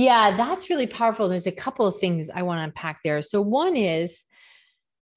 yeah 0.00 0.36
that's 0.36 0.70
really 0.70 0.86
powerful 0.86 1.28
there's 1.28 1.46
a 1.46 1.52
couple 1.52 1.86
of 1.86 1.98
things 1.98 2.30
i 2.34 2.42
want 2.42 2.58
to 2.58 2.64
unpack 2.64 3.00
there 3.02 3.20
so 3.22 3.40
one 3.40 3.76
is 3.76 4.24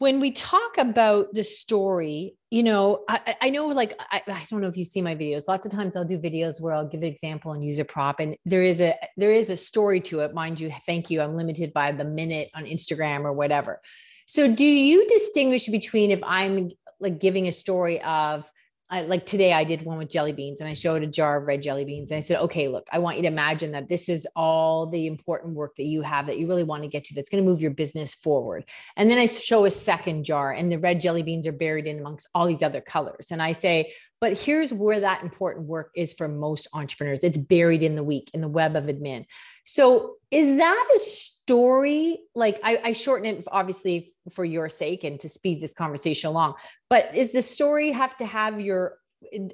when 0.03 0.19
we 0.19 0.33
talk 0.33 0.77
about 0.77 1.33
the 1.33 1.43
story, 1.43 2.35
you 2.51 2.61
know, 2.61 3.05
I, 3.07 3.37
I 3.41 3.49
know 3.51 3.67
like 3.67 3.97
I, 4.11 4.21
I, 4.27 4.45
don't 4.49 4.59
know 4.59 4.67
if 4.67 4.75
you 4.75 4.83
see 4.83 5.01
my 5.01 5.15
videos. 5.15 5.47
Lots 5.47 5.65
of 5.65 5.71
times 5.71 5.95
I'll 5.95 6.03
do 6.03 6.19
videos 6.19 6.59
where 6.59 6.73
I'll 6.73 6.89
give 6.89 7.01
an 7.03 7.07
example 7.07 7.53
and 7.53 7.65
use 7.65 7.79
a 7.79 7.85
prop, 7.85 8.19
and 8.19 8.35
there 8.45 8.63
is 8.63 8.81
a 8.81 8.95
there 9.15 9.31
is 9.31 9.49
a 9.49 9.55
story 9.55 10.01
to 10.01 10.19
it. 10.19 10.33
Mind 10.33 10.59
you, 10.59 10.73
thank 10.85 11.09
you. 11.09 11.21
I'm 11.21 11.37
limited 11.37 11.71
by 11.71 11.93
the 11.93 12.03
minute 12.03 12.49
on 12.53 12.65
Instagram 12.65 13.23
or 13.23 13.31
whatever. 13.31 13.79
So, 14.25 14.53
do 14.53 14.65
you 14.65 15.07
distinguish 15.07 15.67
between 15.67 16.11
if 16.11 16.19
I'm 16.21 16.71
like 16.99 17.21
giving 17.21 17.47
a 17.47 17.53
story 17.53 18.01
of 18.01 18.51
I, 18.93 19.01
like 19.01 19.25
today 19.25 19.53
I 19.53 19.63
did 19.63 19.83
one 19.83 19.97
with 19.97 20.11
jelly 20.11 20.33
beans 20.33 20.61
and 20.61 20.69
I 20.69 20.73
showed 20.73 21.01
a 21.01 21.07
jar 21.07 21.37
of 21.37 21.47
red 21.47 21.63
jelly 21.63 21.83
beans 21.83 22.11
and 22.11 22.19
I 22.19 22.21
said, 22.21 22.39
okay, 22.41 22.67
look, 22.67 22.85
I 22.91 22.99
want 22.99 23.17
you 23.17 23.23
to 23.23 23.27
imagine 23.27 23.71
that 23.71 23.89
this 23.89 24.07
is 24.07 24.27
all 24.35 24.85
the 24.85 25.07
important 25.07 25.55
work 25.55 25.73
that 25.77 25.85
you 25.85 26.03
have 26.03 26.27
that 26.27 26.37
you 26.37 26.47
really 26.47 26.63
want 26.63 26.83
to 26.83 26.89
get 26.89 27.03
to 27.05 27.15
that's 27.15 27.27
going 27.27 27.43
to 27.43 27.49
move 27.49 27.59
your 27.59 27.71
business 27.71 28.13
forward. 28.13 28.65
And 28.95 29.09
then 29.09 29.17
I 29.17 29.25
show 29.25 29.65
a 29.65 29.71
second 29.71 30.25
jar 30.25 30.51
and 30.51 30.71
the 30.71 30.77
red 30.77 31.01
jelly 31.01 31.23
beans 31.23 31.47
are 31.47 31.51
buried 31.51 31.87
in 31.87 31.97
amongst 31.97 32.29
all 32.35 32.45
these 32.45 32.61
other 32.61 32.81
colors. 32.81 33.29
And 33.31 33.41
I 33.41 33.53
say, 33.53 33.93
but 34.21 34.37
here's 34.37 34.71
where 34.71 34.99
that 34.99 35.23
important 35.23 35.65
work 35.65 35.89
is 35.95 36.13
for 36.13 36.27
most 36.27 36.67
entrepreneurs. 36.71 37.23
It's 37.23 37.37
buried 37.37 37.81
in 37.81 37.95
the 37.95 38.03
week 38.03 38.29
in 38.35 38.41
the 38.41 38.47
web 38.47 38.75
of 38.75 38.83
admin. 38.83 39.25
So 39.63 40.15
is 40.29 40.57
that 40.57 40.87
a 40.95 40.99
story? 40.99 42.19
Like 42.35 42.59
I, 42.63 42.79
I 42.83 42.91
shorten 42.91 43.25
it 43.25 43.43
obviously 43.51 44.11
for 44.31 44.43
your 44.43 44.69
sake 44.69 45.03
and 45.03 45.19
to 45.21 45.29
speed 45.29 45.61
this 45.61 45.73
conversation 45.73 46.29
along, 46.29 46.55
but 46.89 47.15
is 47.15 47.31
the 47.31 47.41
story 47.41 47.91
have 47.91 48.17
to 48.17 48.25
have 48.25 48.59
your 48.59 48.97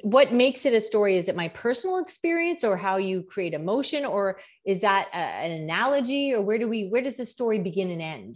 what 0.01 0.33
makes 0.33 0.65
it 0.65 0.73
a 0.73 0.81
story? 0.81 1.17
Is 1.17 1.29
it 1.29 1.35
my 1.35 1.47
personal 1.49 1.99
experience 1.99 2.63
or 2.63 2.75
how 2.75 2.97
you 2.97 3.21
create 3.21 3.53
emotion 3.53 4.03
or 4.03 4.39
is 4.65 4.81
that 4.81 5.09
a, 5.13 5.17
an 5.17 5.51
analogy 5.51 6.33
or 6.33 6.41
where 6.41 6.57
do 6.57 6.67
we 6.67 6.87
where 6.87 7.03
does 7.03 7.17
the 7.17 7.25
story 7.25 7.59
begin 7.59 7.91
and 7.91 8.01
end? 8.01 8.35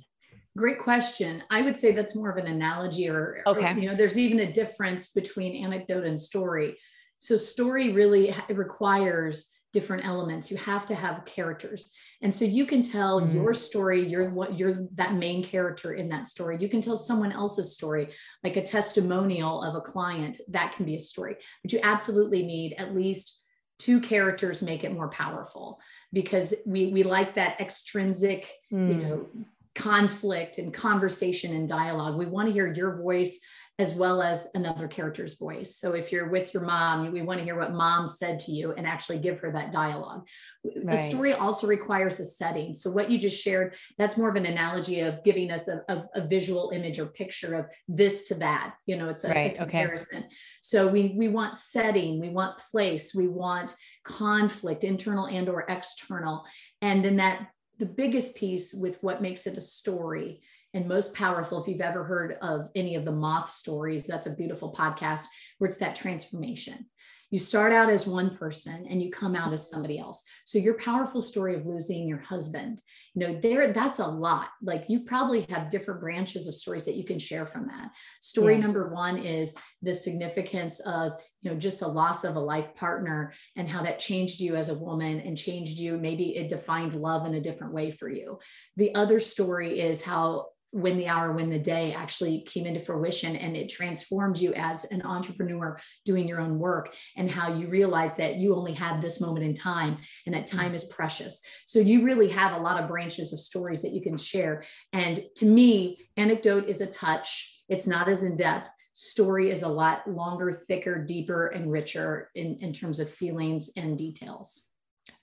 Great 0.55 0.77
question. 0.77 1.41
I 1.49 1.63
would 1.63 1.75
say 1.75 1.93
that's 1.93 2.15
more 2.15 2.29
of 2.29 2.37
an 2.37 2.45
analogy 2.45 3.09
or, 3.09 3.41
okay. 3.47 3.73
or, 3.73 3.77
you 3.79 3.89
know 3.89 3.97
there's 3.97 4.17
even 4.17 4.39
a 4.41 4.53
difference 4.53 5.09
between 5.09 5.65
anecdote 5.65 6.05
and 6.05 6.19
story. 6.19 6.77
So 7.17 7.37
story 7.37 7.93
really 7.93 8.35
requires 8.49 9.51
different 9.73 10.05
elements. 10.05 10.49
You 10.49 10.57
have 10.57 10.85
to 10.85 10.95
have 10.95 11.25
characters. 11.25 11.91
And 12.21 12.33
so 12.33 12.45
you 12.45 12.65
can 12.65 12.83
tell 12.83 13.19
mm. 13.19 13.33
your 13.33 13.53
story 13.53 14.07
you're 14.07 14.29
what 14.29 14.57
you're 14.57 14.87
that 14.95 15.15
main 15.15 15.43
character 15.43 15.93
in 15.93 16.07
that 16.09 16.27
story. 16.27 16.57
You 16.59 16.69
can 16.69 16.81
tell 16.81 16.95
someone 16.95 17.33
else's 17.33 17.73
story 17.73 18.09
like 18.43 18.55
a 18.55 18.63
testimonial 18.63 19.61
of 19.61 19.75
a 19.75 19.81
client 19.81 20.39
that 20.49 20.73
can 20.73 20.85
be 20.85 20.95
a 20.95 21.01
story. 21.01 21.35
But 21.61 21.73
you 21.73 21.79
absolutely 21.83 22.43
need 22.43 22.75
at 22.77 22.95
least 22.95 23.41
two 23.79 23.99
characters 23.99 24.61
make 24.61 24.83
it 24.83 24.93
more 24.93 25.09
powerful 25.09 25.79
because 26.13 26.53
we 26.65 26.87
we 26.87 27.03
like 27.03 27.35
that 27.35 27.59
extrinsic 27.59 28.49
mm. 28.71 28.87
you 28.87 29.03
know 29.03 29.27
conflict 29.75 30.59
and 30.59 30.73
conversation 30.73 31.53
and 31.55 31.67
dialogue. 31.67 32.15
We 32.15 32.27
want 32.27 32.47
to 32.47 32.53
hear 32.53 32.71
your 32.71 32.95
voice 32.95 33.39
as 33.79 33.95
well 33.95 34.21
as 34.21 34.49
another 34.53 34.87
character's 34.87 35.33
voice. 35.33 35.77
So 35.77 35.93
if 35.93 36.11
you're 36.11 36.29
with 36.29 36.53
your 36.53 36.61
mom, 36.61 37.11
we 37.11 37.23
want 37.23 37.39
to 37.39 37.43
hear 37.43 37.57
what 37.57 37.73
mom 37.73 38.05
said 38.05 38.37
to 38.41 38.51
you 38.51 38.73
and 38.73 38.85
actually 38.85 39.17
give 39.17 39.39
her 39.39 39.51
that 39.51 39.71
dialogue. 39.71 40.27
Right. 40.63 40.95
The 40.95 40.97
story 40.97 41.33
also 41.33 41.65
requires 41.65 42.19
a 42.19 42.25
setting. 42.25 42.75
So 42.75 42.91
what 42.91 43.09
you 43.09 43.17
just 43.17 43.41
shared, 43.41 43.75
that's 43.97 44.15
more 44.15 44.29
of 44.29 44.35
an 44.35 44.45
analogy 44.45 44.99
of 44.99 45.23
giving 45.23 45.49
us 45.49 45.67
a, 45.67 45.81
a, 45.89 46.05
a 46.13 46.27
visual 46.27 46.69
image 46.69 46.99
or 46.99 47.07
picture 47.07 47.55
of 47.55 47.65
this 47.87 48.27
to 48.27 48.35
that. 48.35 48.75
You 48.85 48.95
know, 48.97 49.09
it's 49.09 49.23
a, 49.23 49.29
right. 49.29 49.55
a 49.55 49.57
comparison. 49.57 50.19
Okay. 50.19 50.27
So 50.61 50.87
we 50.87 51.15
we 51.17 51.27
want 51.27 51.55
setting, 51.55 52.19
we 52.19 52.29
want 52.29 52.59
place, 52.59 53.15
we 53.15 53.27
want 53.27 53.75
conflict, 54.03 54.83
internal 54.83 55.25
and 55.25 55.49
or 55.49 55.65
external. 55.67 56.45
And 56.81 57.03
then 57.03 57.15
that 57.15 57.47
the 57.79 57.85
biggest 57.87 58.35
piece 58.35 58.71
with 58.71 59.01
what 59.01 59.21
makes 59.21 59.47
it 59.47 59.57
a 59.57 59.61
story 59.61 60.41
and 60.73 60.87
most 60.87 61.13
powerful 61.13 61.61
if 61.61 61.67
you've 61.67 61.81
ever 61.81 62.03
heard 62.03 62.37
of 62.41 62.69
any 62.75 62.95
of 62.95 63.05
the 63.05 63.11
moth 63.11 63.49
stories 63.49 64.05
that's 64.05 64.27
a 64.27 64.35
beautiful 64.35 64.73
podcast 64.73 65.25
where 65.57 65.67
it's 65.67 65.77
that 65.77 65.95
transformation. 65.95 66.85
You 67.31 67.39
start 67.39 67.73
out 67.73 67.89
as 67.89 68.05
one 68.05 68.37
person 68.37 68.85
and 68.87 69.01
you 69.01 69.09
come 69.09 69.35
out 69.35 69.53
as 69.53 69.69
somebody 69.69 69.97
else. 69.97 70.21
So 70.45 70.59
your 70.59 70.77
powerful 70.77 71.21
story 71.21 71.55
of 71.55 71.65
losing 71.65 72.07
your 72.07 72.19
husband 72.19 72.81
you 73.13 73.27
know 73.27 73.39
there 73.39 73.71
that's 73.71 73.99
a 73.99 74.07
lot. 74.07 74.49
Like 74.61 74.85
you 74.87 75.01
probably 75.01 75.45
have 75.49 75.69
different 75.69 76.01
branches 76.01 76.47
of 76.47 76.55
stories 76.55 76.85
that 76.85 76.95
you 76.95 77.05
can 77.05 77.19
share 77.19 77.45
from 77.45 77.67
that. 77.67 77.89
Story 78.21 78.55
yeah. 78.55 78.61
number 78.61 78.91
one 78.93 79.17
is 79.17 79.55
the 79.83 79.93
significance 79.93 80.79
of 80.79 81.13
you 81.41 81.51
know 81.51 81.57
just 81.57 81.83
a 81.83 81.87
loss 81.87 82.23
of 82.23 82.35
a 82.35 82.39
life 82.39 82.73
partner 82.75 83.33
and 83.55 83.69
how 83.69 83.83
that 83.83 83.99
changed 83.99 84.39
you 84.39 84.55
as 84.55 84.69
a 84.69 84.77
woman 84.77 85.19
and 85.19 85.37
changed 85.37 85.77
you. 85.77 85.97
Maybe 85.97 86.35
it 86.35 86.49
defined 86.49 86.95
love 86.95 87.27
in 87.27 87.35
a 87.35 87.41
different 87.41 87.73
way 87.73 87.91
for 87.91 88.09
you. 88.09 88.39
The 88.77 88.95
other 88.95 89.19
story 89.19 89.79
is 89.79 90.01
how 90.01 90.47
win 90.73 90.97
the 90.97 91.07
hour, 91.07 91.31
win 91.31 91.49
the 91.49 91.59
day 91.59 91.93
actually 91.93 92.41
came 92.41 92.65
into 92.65 92.79
fruition 92.79 93.35
and 93.35 93.55
it 93.55 93.69
transformed 93.69 94.39
you 94.39 94.53
as 94.55 94.85
an 94.85 95.03
entrepreneur 95.03 95.79
doing 96.03 96.27
your 96.27 96.41
own 96.41 96.57
work 96.57 96.93
and 97.15 97.29
how 97.29 97.53
you 97.53 97.67
realize 97.67 98.15
that 98.15 98.37
you 98.37 98.55
only 98.55 98.73
have 98.73 99.01
this 99.01 99.21
moment 99.21 99.45
in 99.45 99.53
time 99.53 99.97
and 100.25 100.33
that 100.33 100.47
time 100.47 100.73
is 100.73 100.85
precious. 100.85 101.41
So 101.67 101.79
you 101.79 102.03
really 102.03 102.27
have 102.29 102.53
a 102.53 102.61
lot 102.61 102.81
of 102.81 102.89
branches 102.89 103.31
of 103.31 103.39
stories 103.39 103.83
that 103.83 103.93
you 103.93 104.01
can 104.01 104.17
share. 104.17 104.65
And 104.91 105.23
to 105.37 105.45
me, 105.45 105.99
anecdote 106.17 106.67
is 106.67 106.81
a 106.81 106.87
touch, 106.87 107.63
it's 107.69 107.87
not 107.87 108.09
as 108.09 108.23
in 108.23 108.35
depth. 108.35 108.67
Story 108.93 109.51
is 109.51 109.61
a 109.63 109.67
lot 109.67 110.07
longer, 110.07 110.51
thicker, 110.51 111.03
deeper, 111.03 111.47
and 111.47 111.71
richer 111.71 112.29
in, 112.35 112.57
in 112.61 112.73
terms 112.73 112.99
of 112.99 113.09
feelings 113.09 113.71
and 113.77 113.97
details. 113.97 114.69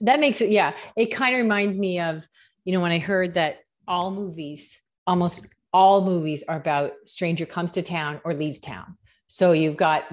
That 0.00 0.20
makes 0.20 0.40
it, 0.40 0.50
yeah. 0.50 0.74
It 0.96 1.06
kind 1.06 1.34
of 1.34 1.40
reminds 1.40 1.78
me 1.78 2.00
of, 2.00 2.26
you 2.64 2.72
know, 2.72 2.80
when 2.80 2.92
I 2.92 2.98
heard 2.98 3.34
that 3.34 3.58
all 3.86 4.10
movies 4.10 4.79
almost 5.06 5.46
all 5.72 6.04
movies 6.04 6.42
are 6.48 6.56
about 6.56 6.92
stranger 7.06 7.46
comes 7.46 7.72
to 7.72 7.82
town 7.82 8.20
or 8.24 8.34
leaves 8.34 8.60
town. 8.60 8.96
So 9.28 9.52
you've 9.52 9.76
got 9.76 10.04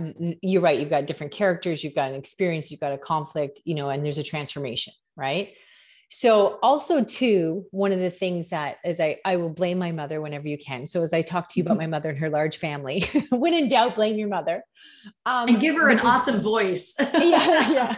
you're 0.43 0.61
right, 0.61 0.79
you've 0.79 0.91
got 0.91 1.07
different 1.07 1.33
characters, 1.33 1.83
you've 1.83 1.95
got 1.95 2.09
an 2.09 2.15
experience, 2.15 2.69
you've 2.69 2.79
got 2.79 2.93
a 2.93 2.97
conflict, 2.97 3.61
you 3.65 3.73
know, 3.73 3.89
and 3.89 4.05
there's 4.05 4.19
a 4.19 4.23
transformation, 4.23 4.93
right? 5.15 5.53
So 6.09 6.57
also 6.61 7.03
too, 7.03 7.65
one 7.71 7.91
of 7.91 7.99
the 7.99 8.09
things 8.11 8.49
that 8.49 8.77
is 8.85 8.99
I 8.99 9.17
I 9.25 9.35
will 9.37 9.49
blame 9.49 9.77
my 9.77 9.91
mother 9.91 10.21
whenever 10.21 10.47
you 10.47 10.57
can. 10.57 10.87
So 10.87 11.03
as 11.03 11.13
I 11.13 11.21
talk 11.21 11.49
to 11.49 11.59
you 11.59 11.63
about 11.63 11.73
mm-hmm. 11.73 11.91
my 11.91 11.97
mother 11.97 12.09
and 12.09 12.19
her 12.19 12.29
large 12.29 12.57
family, 12.57 13.05
when 13.29 13.53
in 13.53 13.67
doubt, 13.67 13.95
blame 13.95 14.17
your 14.17 14.29
mother. 14.29 14.63
Um, 15.25 15.49
and 15.49 15.59
give 15.59 15.75
her 15.75 15.89
an 15.89 15.99
awesome 15.99 16.39
voice. 16.39 16.93
yeah, 16.99 17.95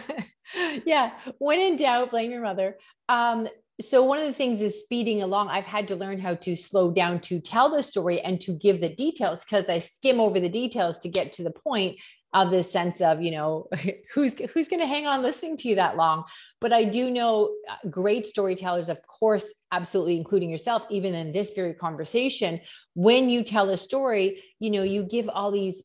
yeah, 0.54 0.80
yeah. 0.84 1.10
When 1.38 1.60
in 1.60 1.76
doubt, 1.76 2.10
blame 2.10 2.30
your 2.30 2.42
mother. 2.42 2.78
Um, 3.08 3.48
so 3.80 4.04
one 4.04 4.18
of 4.18 4.26
the 4.26 4.32
things 4.32 4.60
is 4.60 4.80
speeding 4.80 5.22
along. 5.22 5.48
I've 5.48 5.64
had 5.64 5.88
to 5.88 5.96
learn 5.96 6.18
how 6.18 6.34
to 6.36 6.54
slow 6.54 6.90
down 6.90 7.20
to 7.20 7.40
tell 7.40 7.74
the 7.74 7.82
story 7.82 8.20
and 8.20 8.40
to 8.42 8.52
give 8.52 8.80
the 8.80 8.88
details 8.88 9.44
because 9.44 9.68
i 9.68 9.78
skim 9.78 10.20
over 10.20 10.40
the 10.40 10.48
details 10.48 10.98
to 10.98 11.08
get 11.08 11.32
to 11.32 11.42
the 11.42 11.50
point 11.50 11.98
of 12.32 12.50
this 12.50 12.70
sense 12.70 13.00
of 13.00 13.20
you 13.20 13.32
know 13.32 13.68
who's 14.14 14.34
who's 14.52 14.68
going 14.68 14.80
to 14.80 14.86
hang 14.86 15.06
on 15.06 15.22
listening 15.22 15.56
to 15.56 15.68
you 15.68 15.74
that 15.76 15.96
long. 15.96 16.24
But 16.60 16.72
i 16.72 16.84
do 16.84 17.10
know 17.10 17.54
uh, 17.68 17.88
great 17.88 18.26
storytellers 18.26 18.88
of 18.88 19.00
course 19.06 19.52
absolutely 19.72 20.16
including 20.16 20.50
yourself 20.50 20.86
even 20.90 21.14
in 21.14 21.32
this 21.32 21.50
very 21.50 21.74
conversation 21.74 22.60
when 22.94 23.28
you 23.28 23.42
tell 23.42 23.70
a 23.70 23.76
story 23.76 24.42
you 24.58 24.70
know 24.70 24.82
you 24.82 25.04
give 25.04 25.28
all 25.28 25.50
these 25.50 25.84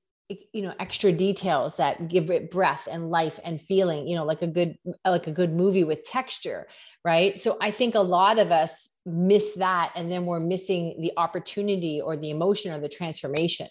you 0.54 0.64
know 0.64 0.74
extra 0.80 1.12
details 1.12 1.78
that 1.78 2.08
give 2.08 2.32
it 2.32 2.50
breath 2.50 2.88
and 2.90 3.12
life 3.12 3.40
and 3.44 3.62
feeling 3.62 4.08
you 4.08 4.16
know 4.16 4.26
like 4.26 4.42
a 4.42 4.48
good 4.48 4.76
like 5.06 5.28
a 5.28 5.32
good 5.32 5.54
movie 5.54 5.84
with 5.84 6.04
texture 6.04 6.68
right? 7.06 7.40
So 7.40 7.58
i 7.62 7.72
think 7.72 7.96
a 7.96 8.02
lot 8.02 8.40
of 8.40 8.52
us 8.52 8.90
miss 9.06 9.54
that 9.54 9.92
and 9.96 10.12
then 10.12 10.26
we're 10.26 10.40
missing 10.40 10.96
the 11.00 11.14
opportunity 11.16 12.02
or 12.02 12.18
the 12.18 12.32
emotion 12.32 12.74
or 12.74 12.80
the 12.80 12.90
transformation. 12.90 13.68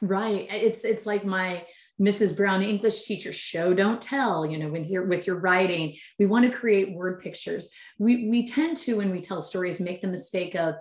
Right. 0.00 0.46
It's 0.50 0.84
it's 0.84 1.06
like 1.06 1.24
my 1.24 1.64
Mrs. 2.00 2.36
Brown 2.36 2.62
English 2.62 3.04
teacher 3.04 3.32
show 3.32 3.74
don't 3.74 4.00
tell 4.00 4.46
you 4.46 4.58
know 4.58 4.68
with 4.68 4.88
your 4.88 5.06
with 5.06 5.26
your 5.26 5.36
writing 5.36 5.96
we 6.18 6.26
want 6.26 6.44
to 6.44 6.56
create 6.56 6.94
word 6.94 7.20
pictures 7.20 7.70
we 7.98 8.28
we 8.28 8.46
tend 8.46 8.76
to 8.76 8.98
when 8.98 9.10
we 9.10 9.20
tell 9.20 9.42
stories 9.42 9.80
make 9.80 10.00
the 10.00 10.08
mistake 10.08 10.54
of 10.54 10.76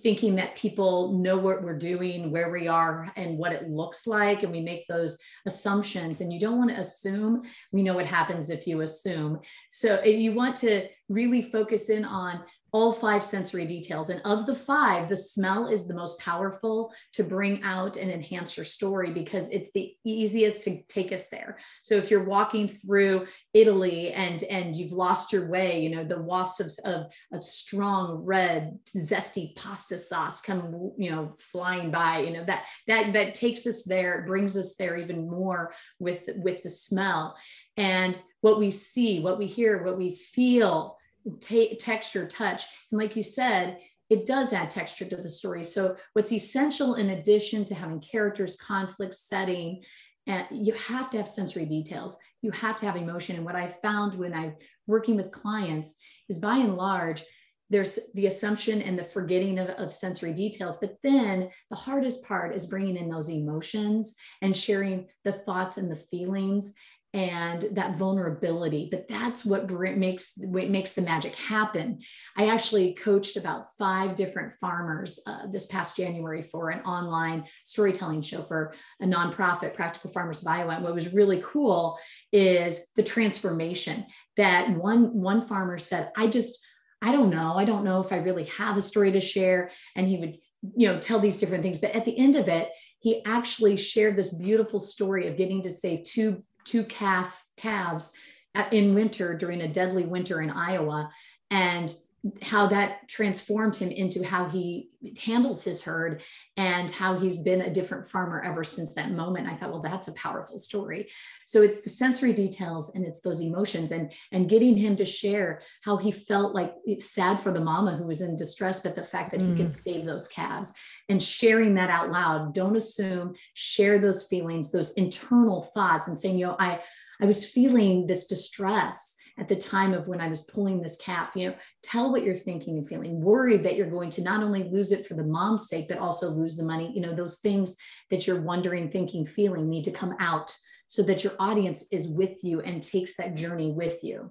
thinking 0.00 0.34
that 0.36 0.56
people 0.56 1.18
know 1.18 1.36
what 1.36 1.62
we're 1.62 1.78
doing, 1.78 2.30
where 2.30 2.50
we 2.50 2.68
are, 2.68 3.12
and 3.16 3.36
what 3.36 3.52
it 3.52 3.68
looks 3.68 4.06
like. 4.06 4.42
And 4.42 4.50
we 4.50 4.60
make 4.60 4.86
those 4.88 5.18
assumptions. 5.46 6.20
And 6.20 6.32
you 6.32 6.40
don't 6.40 6.58
want 6.58 6.70
to 6.70 6.80
assume. 6.80 7.42
We 7.70 7.82
know 7.82 7.94
what 7.94 8.06
happens 8.06 8.50
if 8.50 8.66
you 8.66 8.80
assume. 8.80 9.40
So 9.70 10.02
you 10.04 10.32
want 10.32 10.56
to 10.58 10.88
really 11.08 11.42
focus 11.42 11.90
in 11.90 12.04
on 12.04 12.42
all 12.72 12.90
five 12.90 13.22
sensory 13.22 13.66
details. 13.66 14.08
And 14.08 14.22
of 14.24 14.46
the 14.46 14.54
five, 14.54 15.10
the 15.10 15.16
smell 15.16 15.66
is 15.66 15.86
the 15.86 15.94
most 15.94 16.18
powerful 16.18 16.90
to 17.12 17.22
bring 17.22 17.62
out 17.62 17.98
and 17.98 18.10
enhance 18.10 18.56
your 18.56 18.64
story 18.64 19.12
because 19.12 19.50
it's 19.50 19.72
the 19.72 19.94
easiest 20.04 20.62
to 20.64 20.82
take 20.84 21.12
us 21.12 21.28
there. 21.28 21.58
So 21.82 21.96
if 21.96 22.10
you're 22.10 22.24
walking 22.24 22.68
through 22.68 23.26
Italy 23.52 24.12
and 24.12 24.42
and 24.44 24.74
you've 24.74 24.92
lost 24.92 25.34
your 25.34 25.48
way, 25.48 25.82
you 25.82 25.90
know, 25.90 26.04
the 26.04 26.22
wafts 26.22 26.60
of, 26.60 26.72
of, 26.86 27.12
of 27.32 27.44
strong 27.44 28.24
red, 28.24 28.78
zesty 28.96 29.54
pasta 29.54 29.98
sauce 29.98 30.40
come, 30.40 30.92
you 30.96 31.10
know, 31.10 31.36
flying 31.38 31.90
by, 31.90 32.20
you 32.20 32.32
know, 32.32 32.44
that 32.44 32.64
that 32.88 33.12
that 33.12 33.34
takes 33.34 33.66
us 33.66 33.84
there, 33.84 34.24
brings 34.26 34.56
us 34.56 34.76
there 34.76 34.96
even 34.96 35.28
more 35.28 35.74
with 35.98 36.22
with 36.36 36.62
the 36.62 36.70
smell. 36.70 37.36
And 37.76 38.18
what 38.40 38.58
we 38.58 38.70
see, 38.70 39.20
what 39.20 39.38
we 39.38 39.46
hear, 39.46 39.84
what 39.84 39.98
we 39.98 40.14
feel 40.14 40.96
t- 41.40 41.76
texture, 41.76 42.26
touch. 42.26 42.64
And 42.90 43.00
like 43.00 43.16
you 43.16 43.22
said, 43.22 43.78
it 44.10 44.26
does 44.26 44.52
add 44.52 44.70
texture 44.70 45.06
to 45.06 45.16
the 45.16 45.28
story. 45.28 45.64
So, 45.64 45.96
what's 46.12 46.32
essential 46.32 46.96
in 46.96 47.10
addition 47.10 47.64
to 47.66 47.74
having 47.74 48.00
characters, 48.00 48.56
conflict, 48.56 49.14
setting, 49.14 49.82
and 50.26 50.46
you 50.50 50.74
have 50.74 51.10
to 51.10 51.16
have 51.16 51.28
sensory 51.28 51.64
details. 51.64 52.16
You 52.42 52.50
have 52.52 52.76
to 52.78 52.86
have 52.86 52.96
emotion. 52.96 53.36
And 53.36 53.44
what 53.44 53.56
I 53.56 53.68
found 53.68 54.14
when 54.14 54.34
I'm 54.34 54.54
working 54.86 55.16
with 55.16 55.32
clients 55.32 55.94
is 56.28 56.38
by 56.38 56.56
and 56.56 56.76
large, 56.76 57.24
there's 57.70 57.98
the 58.14 58.26
assumption 58.26 58.82
and 58.82 58.98
the 58.98 59.04
forgetting 59.04 59.58
of, 59.58 59.70
of 59.70 59.94
sensory 59.94 60.34
details. 60.34 60.76
But 60.76 60.96
then 61.02 61.48
the 61.70 61.76
hardest 61.76 62.24
part 62.24 62.54
is 62.54 62.66
bringing 62.66 62.96
in 62.96 63.08
those 63.08 63.30
emotions 63.30 64.14
and 64.42 64.54
sharing 64.54 65.08
the 65.24 65.32
thoughts 65.32 65.78
and 65.78 65.90
the 65.90 65.96
feelings 65.96 66.74
and 67.14 67.66
that 67.72 67.94
vulnerability 67.96 68.88
but 68.90 69.06
that's 69.06 69.44
what 69.44 69.70
makes 69.70 70.32
what 70.38 70.70
makes 70.70 70.92
the 70.94 71.02
magic 71.02 71.34
happen. 71.34 72.00
I 72.36 72.46
actually 72.46 72.94
coached 72.94 73.36
about 73.36 73.66
five 73.78 74.16
different 74.16 74.52
farmers 74.54 75.20
uh, 75.26 75.46
this 75.50 75.66
past 75.66 75.96
january 75.96 76.42
for 76.42 76.70
an 76.70 76.80
online 76.80 77.44
storytelling 77.64 78.22
show 78.22 78.42
for 78.42 78.74
a 79.00 79.04
nonprofit 79.04 79.74
Practical 79.74 80.10
Farmers 80.10 80.40
of 80.40 80.48
Iowa 80.48 80.74
and 80.74 80.84
what 80.84 80.94
was 80.94 81.12
really 81.12 81.42
cool 81.44 81.98
is 82.32 82.86
the 82.96 83.02
transformation 83.02 84.06
that 84.36 84.70
one 84.70 85.12
one 85.14 85.46
farmer 85.46 85.78
said 85.78 86.10
i 86.16 86.26
just 86.26 86.58
i 87.02 87.12
don't 87.12 87.30
know 87.30 87.54
i 87.56 87.64
don't 87.64 87.84
know 87.84 88.00
if 88.00 88.12
i 88.12 88.16
really 88.16 88.44
have 88.44 88.76
a 88.76 88.82
story 88.82 89.12
to 89.12 89.20
share 89.20 89.70
and 89.96 90.08
he 90.08 90.18
would 90.18 90.38
you 90.76 90.88
know 90.88 90.98
tell 90.98 91.18
these 91.18 91.38
different 91.38 91.62
things 91.62 91.78
but 91.78 91.92
at 91.92 92.04
the 92.04 92.16
end 92.18 92.36
of 92.36 92.48
it 92.48 92.70
he 93.00 93.22
actually 93.24 93.76
shared 93.76 94.14
this 94.14 94.32
beautiful 94.32 94.78
story 94.78 95.26
of 95.26 95.36
getting 95.36 95.62
to 95.62 95.70
save 95.70 96.04
two 96.04 96.42
two 96.64 96.84
calf 96.84 97.44
calves 97.56 98.12
uh, 98.54 98.64
in 98.70 98.94
winter 98.94 99.34
during 99.34 99.60
a 99.60 99.68
deadly 99.68 100.04
winter 100.04 100.40
in 100.40 100.50
Iowa. 100.50 101.10
And 101.50 101.94
how 102.40 102.68
that 102.68 103.08
transformed 103.08 103.74
him 103.74 103.90
into 103.90 104.24
how 104.24 104.48
he 104.48 104.88
handles 105.20 105.64
his 105.64 105.82
herd 105.82 106.22
and 106.56 106.88
how 106.88 107.18
he's 107.18 107.38
been 107.38 107.62
a 107.62 107.72
different 107.72 108.06
farmer 108.06 108.40
ever 108.42 108.62
since 108.62 108.94
that 108.94 109.10
moment 109.10 109.48
i 109.48 109.56
thought 109.56 109.72
well 109.72 109.82
that's 109.82 110.06
a 110.06 110.12
powerful 110.12 110.56
story 110.56 111.08
so 111.46 111.62
it's 111.62 111.80
the 111.80 111.90
sensory 111.90 112.32
details 112.32 112.94
and 112.94 113.04
it's 113.04 113.20
those 113.22 113.40
emotions 113.40 113.90
and 113.90 114.12
and 114.30 114.48
getting 114.48 114.76
him 114.76 114.96
to 114.96 115.04
share 115.04 115.62
how 115.82 115.96
he 115.96 116.12
felt 116.12 116.54
like 116.54 116.72
sad 117.00 117.40
for 117.40 117.50
the 117.50 117.60
mama 117.60 117.96
who 117.96 118.06
was 118.06 118.22
in 118.22 118.36
distress 118.36 118.80
but 118.80 118.94
the 118.94 119.02
fact 119.02 119.32
that 119.32 119.40
mm. 119.40 119.50
he 119.50 119.56
could 119.56 119.72
mm. 119.72 119.82
save 119.82 120.06
those 120.06 120.28
calves 120.28 120.72
and 121.08 121.20
sharing 121.20 121.74
that 121.74 121.90
out 121.90 122.10
loud 122.10 122.54
don't 122.54 122.76
assume 122.76 123.34
share 123.54 123.98
those 123.98 124.26
feelings 124.28 124.70
those 124.70 124.92
internal 124.92 125.62
thoughts 125.74 126.06
and 126.06 126.16
saying 126.16 126.38
you 126.38 126.46
know 126.46 126.56
i 126.60 126.80
i 127.20 127.26
was 127.26 127.44
feeling 127.44 128.06
this 128.06 128.26
distress 128.26 129.16
at 129.38 129.48
the 129.48 129.56
time 129.56 129.94
of 129.94 130.08
when 130.08 130.20
I 130.20 130.28
was 130.28 130.42
pulling 130.42 130.80
this 130.80 130.96
calf, 130.96 131.34
you 131.34 131.48
know, 131.48 131.54
tell 131.82 132.12
what 132.12 132.22
you're 132.22 132.34
thinking 132.34 132.78
and 132.78 132.86
feeling, 132.86 133.20
worried 133.20 133.64
that 133.64 133.76
you're 133.76 133.90
going 133.90 134.10
to 134.10 134.22
not 134.22 134.42
only 134.42 134.64
lose 134.64 134.92
it 134.92 135.06
for 135.06 135.14
the 135.14 135.24
mom's 135.24 135.68
sake, 135.68 135.88
but 135.88 135.98
also 135.98 136.28
lose 136.28 136.56
the 136.56 136.64
money. 136.64 136.92
You 136.94 137.00
know, 137.00 137.14
those 137.14 137.38
things 137.38 137.76
that 138.10 138.26
you're 138.26 138.42
wondering, 138.42 138.90
thinking, 138.90 139.24
feeling 139.24 139.68
need 139.68 139.84
to 139.84 139.90
come 139.90 140.14
out 140.18 140.54
so 140.86 141.02
that 141.04 141.24
your 141.24 141.32
audience 141.38 141.86
is 141.90 142.08
with 142.08 142.44
you 142.44 142.60
and 142.60 142.82
takes 142.82 143.16
that 143.16 143.34
journey 143.34 143.72
with 143.72 144.04
you. 144.04 144.30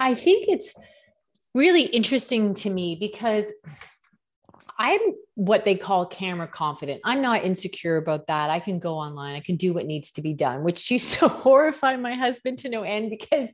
I 0.00 0.14
think 0.14 0.48
it's 0.48 0.74
really 1.54 1.82
interesting 1.82 2.54
to 2.54 2.70
me 2.70 2.96
because 2.98 3.52
I'm 4.78 5.00
what 5.34 5.64
they 5.64 5.74
call 5.74 6.04
camera 6.06 6.46
confident. 6.46 7.00
I'm 7.04 7.22
not 7.22 7.42
insecure 7.42 7.96
about 7.96 8.26
that. 8.26 8.50
I 8.50 8.60
can 8.60 8.78
go 8.78 8.96
online. 8.96 9.34
I 9.34 9.40
can 9.40 9.56
do 9.56 9.72
what 9.72 9.86
needs 9.86 10.12
to 10.12 10.22
be 10.22 10.34
done, 10.34 10.62
which 10.62 10.90
used 10.90 11.14
to 11.14 11.28
horrify 11.28 11.96
my 11.96 12.14
husband 12.14 12.58
to 12.58 12.68
no 12.68 12.82
end 12.82 13.10
because 13.10 13.48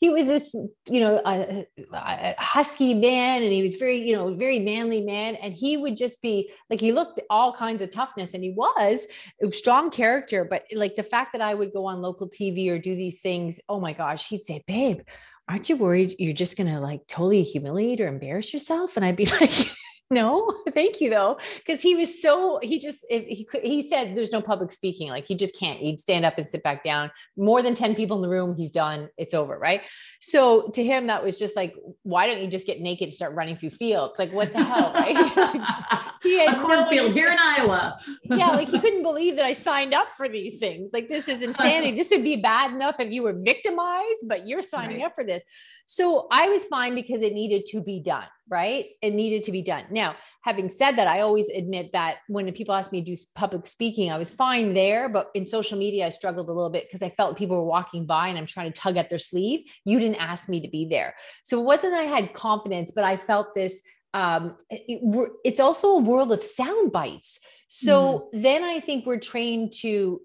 he 0.00 0.10
was 0.10 0.26
this, 0.26 0.54
you 0.88 1.00
know, 1.00 1.20
a, 1.24 1.66
a, 1.92 2.34
husky 2.38 2.94
man 2.94 3.42
and 3.42 3.52
he 3.52 3.62
was 3.62 3.74
very, 3.74 3.98
you 3.98 4.14
know, 4.14 4.34
very 4.34 4.60
manly 4.60 5.02
man. 5.02 5.34
And 5.36 5.52
he 5.52 5.76
would 5.76 5.96
just 5.96 6.22
be 6.22 6.50
like, 6.70 6.80
he 6.80 6.92
looked 6.92 7.20
all 7.30 7.52
kinds 7.52 7.82
of 7.82 7.90
toughness 7.90 8.34
and 8.34 8.44
he 8.44 8.50
was 8.50 9.06
a 9.42 9.50
strong 9.50 9.90
character. 9.90 10.44
But 10.44 10.64
like 10.74 10.94
the 10.94 11.02
fact 11.02 11.32
that 11.32 11.40
I 11.40 11.54
would 11.54 11.72
go 11.72 11.86
on 11.86 12.00
local 12.00 12.28
TV 12.28 12.70
or 12.70 12.78
do 12.78 12.94
these 12.94 13.20
things, 13.20 13.60
oh 13.68 13.80
my 13.80 13.92
gosh, 13.92 14.28
he'd 14.28 14.42
say, 14.42 14.62
babe, 14.66 15.00
aren't 15.48 15.68
you 15.68 15.76
worried 15.76 16.16
you're 16.18 16.32
just 16.32 16.56
going 16.56 16.72
to 16.72 16.80
like 16.80 17.06
totally 17.06 17.42
humiliate 17.42 18.00
or 18.00 18.06
embarrass 18.08 18.52
yourself? 18.52 18.96
And 18.96 19.04
I'd 19.04 19.16
be 19.16 19.26
like, 19.40 19.70
no 20.10 20.54
thank 20.72 21.00
you 21.00 21.08
though 21.08 21.38
because 21.56 21.80
he 21.80 21.94
was 21.94 22.20
so 22.20 22.58
he 22.62 22.78
just 22.78 23.04
he 23.08 23.44
could 23.44 23.62
he 23.62 23.82
said 23.82 24.14
there's 24.14 24.32
no 24.32 24.40
public 24.40 24.70
speaking 24.70 25.08
like 25.08 25.26
he 25.26 25.34
just 25.34 25.58
can't 25.58 25.78
he'd 25.78 25.98
stand 25.98 26.24
up 26.24 26.36
and 26.36 26.46
sit 26.46 26.62
back 26.62 26.84
down. 26.84 27.10
More 27.36 27.62
than 27.62 27.74
10 27.74 27.94
people 27.94 28.16
in 28.16 28.22
the 28.22 28.28
room 28.28 28.54
he's 28.54 28.70
done 28.70 29.08
it's 29.16 29.34
over 29.34 29.58
right? 29.58 29.82
So 30.20 30.68
to 30.70 30.84
him 30.84 31.06
that 31.06 31.24
was 31.24 31.38
just 31.38 31.56
like 31.56 31.74
why 32.02 32.26
don't 32.26 32.40
you 32.40 32.48
just 32.48 32.66
get 32.66 32.80
naked 32.80 33.04
and 33.04 33.14
start 33.14 33.34
running 33.34 33.56
through 33.56 33.70
fields? 33.70 34.18
Like 34.18 34.32
what 34.32 34.52
the 34.52 34.62
hell 34.62 34.92
right? 34.92 35.70
He 36.22 36.38
had 36.38 36.56
a 36.56 36.60
cornfield 36.62 37.08
no 37.08 37.12
here 37.14 37.30
in 37.30 37.38
iowa. 37.38 37.98
Yeah 38.24 38.48
like 38.48 38.68
he 38.68 38.78
couldn't 38.84 39.02
believe 39.02 39.36
that 39.36 39.44
i 39.44 39.52
signed 39.52 39.92
up 39.92 40.08
for 40.16 40.28
these 40.28 40.58
things. 40.58 40.90
Like 40.92 41.08
this 41.08 41.28
is 41.28 41.42
insanity. 41.42 41.92
This 41.92 42.10
would 42.10 42.22
be 42.22 42.36
bad 42.36 42.72
enough 42.72 42.98
if 42.98 43.10
you 43.10 43.22
were 43.22 43.34
victimized 43.34 44.26
but 44.26 44.46
you're 44.46 44.62
signing 44.62 44.98
right. 44.98 45.06
up 45.06 45.14
for 45.14 45.24
this. 45.24 45.42
So 45.86 46.26
I 46.30 46.48
was 46.48 46.64
fine 46.64 46.94
because 46.94 47.22
it 47.22 47.32
needed 47.32 47.66
to 47.66 47.82
be 47.82 48.00
done, 48.00 48.26
right? 48.48 48.86
It 49.00 49.14
needed 49.14 49.44
to 49.44 49.52
be 49.52 49.62
done. 49.62 49.84
Now, 49.90 50.16
having 50.42 50.68
said 50.68 50.92
that, 50.96 51.06
I 51.06 51.20
always 51.20 51.48
admit 51.48 51.92
that 51.92 52.16
when 52.28 52.50
people 52.52 52.74
ask 52.74 52.92
me 52.92 53.02
to 53.02 53.14
do 53.14 53.20
public 53.34 53.66
speaking, 53.66 54.12
I 54.12 54.18
was 54.18 54.30
fine 54.30 54.74
there, 54.74 55.08
but 55.08 55.30
in 55.34 55.46
social 55.46 55.78
media, 55.78 56.06
I 56.06 56.10
struggled 56.10 56.48
a 56.48 56.52
little 56.52 56.70
bit 56.70 56.86
because 56.86 57.02
I 57.02 57.10
felt 57.10 57.38
people 57.38 57.56
were 57.56 57.64
walking 57.64 58.06
by 58.06 58.28
and 58.28 58.36
I'm 58.36 58.46
trying 58.46 58.72
to 58.72 58.78
tug 58.78 58.96
at 58.96 59.08
their 59.08 59.18
sleeve. 59.18 59.70
You 59.84 59.98
didn't 59.98 60.16
ask 60.22 60.48
me 60.48 60.60
to 60.60 60.68
be 60.68 60.86
there. 60.86 61.14
So 61.42 61.60
it 61.60 61.64
wasn't 61.64 61.94
I 61.94 62.02
had 62.02 62.34
confidence, 62.34 62.90
but 62.90 63.04
I 63.04 63.16
felt 63.16 63.54
this 63.54 63.80
um, 64.14 64.56
it, 64.70 65.00
it's 65.44 65.58
also 65.58 65.88
a 65.88 65.98
world 65.98 66.32
of 66.32 66.42
sound 66.42 66.92
bites. 66.92 67.40
So 67.66 68.30
mm. 68.32 68.42
then 68.42 68.62
I 68.62 68.78
think 68.78 69.04
we're 69.04 69.18
trained 69.18 69.72
to 69.80 70.20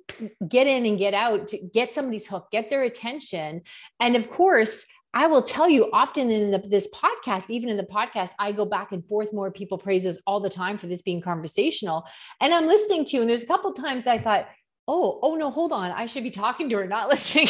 get 0.47 0.67
in 0.67 0.85
and 0.85 0.99
get 0.99 1.15
out, 1.15 1.47
to 1.47 1.57
get 1.57 1.95
somebody's 1.95 2.27
hook, 2.27 2.49
get 2.51 2.69
their 2.69 2.83
attention. 2.83 3.63
And 3.99 4.15
of 4.15 4.29
course, 4.29 4.85
I 5.13 5.27
will 5.27 5.41
tell 5.41 5.69
you 5.69 5.89
often 5.91 6.29
in 6.29 6.51
the, 6.51 6.59
this 6.59 6.87
podcast, 6.89 7.49
even 7.49 7.69
in 7.69 7.77
the 7.77 7.83
podcast, 7.83 8.31
I 8.37 8.51
go 8.51 8.65
back 8.65 8.91
and 8.91 9.05
forth 9.07 9.33
more 9.33 9.51
people 9.51 9.77
praises 9.77 10.21
all 10.27 10.39
the 10.39 10.49
time 10.49 10.77
for 10.77 10.87
this 10.87 11.01
being 11.01 11.21
conversational. 11.21 12.05
And 12.41 12.53
I'm 12.53 12.67
listening 12.67 13.05
to, 13.05 13.17
and 13.21 13.29
there's 13.29 13.43
a 13.43 13.47
couple 13.47 13.73
times 13.73 14.05
I 14.05 14.19
thought, 14.19 14.47
oh, 14.87 15.19
oh 15.23 15.35
no, 15.35 15.49
hold 15.49 15.71
on. 15.71 15.91
I 15.91 16.05
should 16.05 16.23
be 16.23 16.31
talking 16.31 16.69
to 16.69 16.77
her, 16.77 16.87
not 16.87 17.09
listening. 17.09 17.49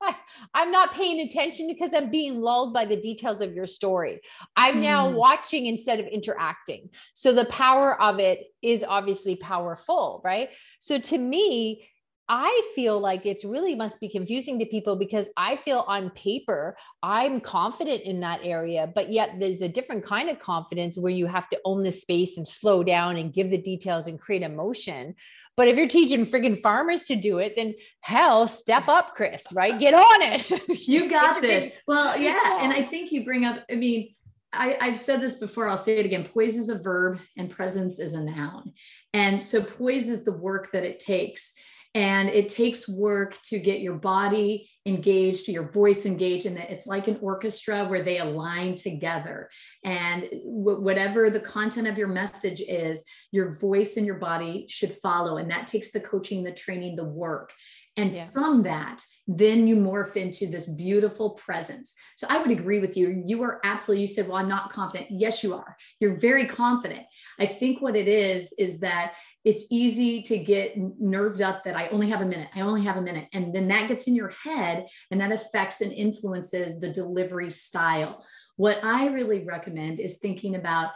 I, 0.00 0.14
am 0.54 0.70
not 0.70 0.94
paying 0.94 1.20
attention 1.20 1.68
because 1.68 1.92
I'm 1.92 2.10
being 2.10 2.36
lulled 2.36 2.72
by 2.72 2.84
the 2.84 2.96
details 2.96 3.40
of 3.40 3.52
your 3.54 3.66
story. 3.66 4.20
I'm 4.56 4.76
mm. 4.76 4.82
now 4.82 5.10
watching 5.10 5.66
instead 5.66 6.00
of 6.00 6.06
interacting. 6.06 6.90
So 7.14 7.32
the 7.32 7.44
power 7.46 8.00
of 8.00 8.18
it 8.18 8.44
is 8.62 8.84
obviously 8.86 9.36
powerful, 9.36 10.20
right? 10.24 10.50
So 10.80 10.98
to 10.98 11.18
me, 11.18 11.88
I 12.28 12.72
feel 12.74 13.00
like 13.00 13.24
it's 13.24 13.44
really 13.44 13.74
must 13.74 14.00
be 14.00 14.08
confusing 14.08 14.58
to 14.58 14.66
people 14.66 14.96
because 14.96 15.30
I 15.36 15.56
feel 15.56 15.84
on 15.88 16.10
paper, 16.10 16.76
I'm 17.02 17.40
confident 17.40 18.02
in 18.02 18.20
that 18.20 18.40
area, 18.42 18.90
but 18.94 19.10
yet 19.10 19.36
there's 19.40 19.62
a 19.62 19.68
different 19.68 20.04
kind 20.04 20.28
of 20.28 20.38
confidence 20.38 20.98
where 20.98 21.12
you 21.12 21.26
have 21.26 21.48
to 21.48 21.60
own 21.64 21.82
the 21.82 21.92
space 21.92 22.36
and 22.36 22.46
slow 22.46 22.82
down 22.82 23.16
and 23.16 23.32
give 23.32 23.50
the 23.50 23.56
details 23.56 24.08
and 24.08 24.20
create 24.20 24.42
emotion. 24.42 25.14
But 25.56 25.68
if 25.68 25.76
you're 25.76 25.88
teaching 25.88 26.26
friggin' 26.26 26.60
farmers 26.60 27.06
to 27.06 27.16
do 27.16 27.38
it, 27.38 27.54
then 27.56 27.74
hell, 28.00 28.46
step 28.46 28.88
up, 28.88 29.14
Kris, 29.14 29.50
right? 29.54 29.78
Get 29.78 29.94
on 29.94 30.22
it. 30.22 30.50
you 30.88 31.08
got 31.08 31.40
this. 31.40 31.72
Well, 31.86 32.18
yeah. 32.18 32.58
And 32.62 32.72
I 32.74 32.82
think 32.82 33.10
you 33.10 33.24
bring 33.24 33.46
up, 33.46 33.64
I 33.70 33.74
mean, 33.74 34.14
I, 34.52 34.76
have 34.80 34.98
said 34.98 35.20
this 35.20 35.36
before, 35.36 35.66
I'll 35.66 35.76
say 35.76 35.96
it 35.96 36.06
again. 36.06 36.24
Poise 36.24 36.56
is 36.56 36.68
a 36.68 36.78
verb 36.78 37.20
and 37.36 37.50
presence 37.50 37.98
is 37.98 38.14
a 38.14 38.22
noun. 38.22 38.72
And 39.14 39.42
so 39.42 39.62
poise 39.62 40.08
is 40.08 40.24
the 40.24 40.32
work 40.32 40.72
that 40.72 40.84
it 40.84 41.00
takes 41.00 41.54
and 41.98 42.28
it 42.28 42.48
takes 42.48 42.88
work 42.88 43.36
to 43.42 43.58
get 43.58 43.80
your 43.80 43.96
body 43.96 44.70
engaged, 44.86 45.48
your 45.48 45.68
voice 45.68 46.06
engaged, 46.06 46.46
and 46.46 46.56
it's 46.56 46.86
like 46.86 47.08
an 47.08 47.18
orchestra 47.20 47.84
where 47.86 48.04
they 48.04 48.18
align 48.18 48.76
together. 48.76 49.50
And 49.84 50.22
w- 50.30 50.80
whatever 50.80 51.28
the 51.28 51.40
content 51.40 51.88
of 51.88 51.98
your 51.98 52.06
message 52.06 52.60
is, 52.60 53.04
your 53.32 53.58
voice 53.58 53.96
and 53.96 54.06
your 54.06 54.20
body 54.20 54.66
should 54.68 54.92
follow. 54.92 55.38
And 55.38 55.50
that 55.50 55.66
takes 55.66 55.90
the 55.90 55.98
coaching, 55.98 56.44
the 56.44 56.52
training, 56.52 56.94
the 56.94 57.02
work. 57.02 57.52
And 57.96 58.14
yeah. 58.14 58.30
from 58.30 58.62
that, 58.62 59.02
then 59.26 59.66
you 59.66 59.74
morph 59.74 60.14
into 60.14 60.46
this 60.46 60.68
beautiful 60.68 61.30
presence. 61.30 61.96
So 62.16 62.28
I 62.30 62.38
would 62.38 62.52
agree 62.52 62.78
with 62.78 62.96
you. 62.96 63.24
You 63.26 63.42
are 63.42 63.60
absolutely, 63.64 64.02
you 64.02 64.06
said, 64.06 64.28
Well, 64.28 64.36
I'm 64.36 64.48
not 64.48 64.72
confident. 64.72 65.10
Yes, 65.10 65.42
you 65.42 65.52
are. 65.52 65.76
You're 65.98 66.16
very 66.16 66.46
confident. 66.46 67.04
I 67.40 67.46
think 67.46 67.82
what 67.82 67.96
it 67.96 68.06
is, 68.06 68.52
is 68.56 68.78
that 68.80 69.14
it's 69.44 69.66
easy 69.70 70.22
to 70.22 70.38
get 70.38 70.74
nerved 71.00 71.40
up 71.40 71.64
that 71.64 71.76
I 71.76 71.88
only 71.88 72.08
have 72.10 72.20
a 72.20 72.26
minute, 72.26 72.48
I 72.54 72.60
only 72.60 72.82
have 72.82 72.96
a 72.96 73.02
minute. 73.02 73.28
And 73.32 73.54
then 73.54 73.68
that 73.68 73.88
gets 73.88 74.06
in 74.06 74.14
your 74.14 74.32
head 74.44 74.86
and 75.10 75.20
that 75.20 75.32
affects 75.32 75.80
and 75.80 75.92
influences 75.92 76.80
the 76.80 76.88
delivery 76.88 77.50
style. 77.50 78.24
What 78.56 78.82
I 78.84 79.06
really 79.08 79.44
recommend 79.44 80.00
is 80.00 80.18
thinking 80.18 80.56
about 80.56 80.90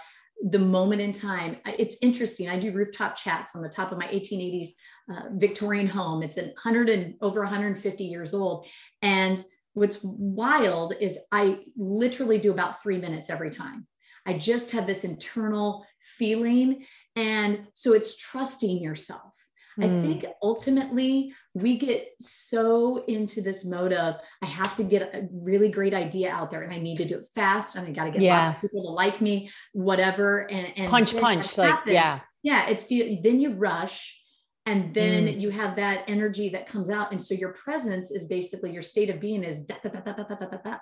the 0.45 0.59
moment 0.59 1.01
in 1.01 1.13
time. 1.13 1.59
It's 1.67 1.99
interesting. 2.03 2.49
I 2.49 2.59
do 2.59 2.73
rooftop 2.73 3.15
chats 3.17 3.55
on 3.55 3.63
the 3.63 3.69
top 3.69 3.93
of 3.93 3.99
my 3.99 4.09
1880s 4.09 4.71
uh, 5.13 5.23
Victorian 5.35 5.87
home. 5.87 6.23
It's 6.23 6.37
a 6.37 6.43
100 6.43 6.89
and 6.89 7.15
over 7.21 7.41
150 7.43 8.05
years 8.05 8.35
old. 8.35 8.67
And 9.03 9.43
what's 9.75 9.99
wild 10.03 10.95
is 11.01 11.19
I 11.31 11.61
literally 11.77 12.39
do 12.39 12.51
about 12.51 12.83
three 12.83 12.99
minutes 12.99 13.31
every 13.31 13.51
time. 13.51 13.87
I 14.27 14.35
just 14.35 14.71
have 14.73 14.87
this 14.87 15.05
internal 15.05 15.85
feeling 16.17 16.87
and 17.16 17.66
so 17.75 17.92
it's 17.92 18.16
trusting 18.16 18.83
yourself. 18.83 19.37
Mm. 19.79 19.85
I 19.85 20.03
think 20.03 20.25
ultimately 20.42 21.35
we 21.55 21.79
get 21.79 22.09
so 22.20 23.05
into 23.05 23.40
this 23.40 23.64
mode 23.64 23.92
of 23.92 24.16
I 24.42 24.46
have 24.46 24.77
to 24.77 24.85
get 24.85 25.03
a 25.14 25.29
really 25.33 25.70
great 25.70 25.94
idea 25.94 26.31
out 26.31 26.51
there 26.51 26.62
and 26.62 26.72
I 26.72 26.79
need 26.79 26.98
to 26.98 27.05
do 27.05 27.18
it 27.18 27.25
fast 27.35 27.77
and 27.77 27.87
I 27.87 27.90
got 27.90 28.05
to 28.05 28.11
get 28.11 28.22
yeah. 28.22 28.46
lots 28.48 28.57
of 28.57 28.61
people 28.62 28.83
to 28.85 28.90
like 28.90 29.20
me, 29.20 29.51
whatever. 29.72 30.51
And, 30.51 30.72
and 30.77 30.90
punch, 30.90 31.16
punch, 31.16 31.57
like, 31.57 31.81
yeah. 31.87 32.20
Yeah. 32.42 32.68
It 32.68 32.83
feel 32.83 33.18
then 33.22 33.40
you 33.40 33.55
rush 33.55 34.18
and 34.66 34.94
then 34.94 35.27
mm. 35.27 35.40
you 35.40 35.51
have 35.51 35.77
that 35.77 36.05
energy 36.07 36.51
that 36.51 36.66
comes 36.66 36.90
out. 36.90 37.12
And 37.12 37.22
so 37.22 37.35
your 37.35 37.53
presence 37.53 38.11
is 38.11 38.27
basically 38.27 38.72
your 38.72 38.83
state 38.83 39.11
of 39.11 39.20
being 39.20 39.42
is 39.42 39.66
da, 39.66 39.77
da, 39.83 39.88
da, 39.90 40.77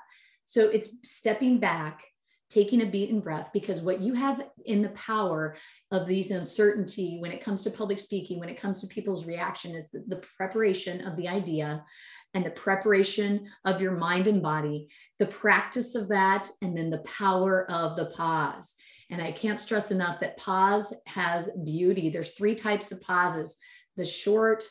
so 0.45 0.69
it's 0.69 0.97
stepping 1.05 1.59
back 1.59 2.03
taking 2.51 2.83
a 2.83 2.87
beat 2.87 3.11
and 3.11 3.23
breath 3.23 3.51
because 3.53 3.81
what 3.81 4.01
you 4.01 4.13
have 4.13 4.45
in 4.67 4.83
the 4.83 4.91
power 4.91 5.57
of 5.93 6.07
these 6.07 6.31
uncertainty 6.31 7.17
when 7.21 7.31
it 7.31 7.43
comes 7.43 7.63
to 7.63 7.71
public 7.71 8.01
speaking 8.01 8.39
when 8.39 8.49
it 8.49 8.61
comes 8.61 8.81
to 8.81 8.87
people's 8.89 9.25
reaction 9.25 9.75
is 9.75 9.91
the, 9.91 10.05
the, 10.09 10.23
preparation 10.37 11.07
of 11.07 11.17
the 11.17 11.29
idea 11.29 11.83
and 12.35 12.45
the 12.45 12.51
preparation 12.51 13.49
of 13.65 13.81
your 13.81 13.93
mind 13.93 14.27
and 14.27 14.43
body 14.43 14.89
the 15.19 15.27
practice 15.27 15.95
of 15.95 16.09
that 16.09 16.49
and 16.61 16.77
then 16.77 16.91
the 16.91 16.99
power 16.99 17.71
of 17.71 17.97
the 17.97 18.07
pause 18.07 18.75
And 19.11 19.21
I 19.21 19.33
can't 19.33 19.61
stress 19.61 19.91
enough 19.91 20.21
that 20.21 20.37
pause 20.37 20.95
has 21.07 21.51
beauty. 21.65 22.11
There's 22.11 22.35
three 22.35 22.55
types 22.55 22.93
of 22.93 23.01
pauses 23.03 23.57
the 23.97 24.05
short, 24.05 24.63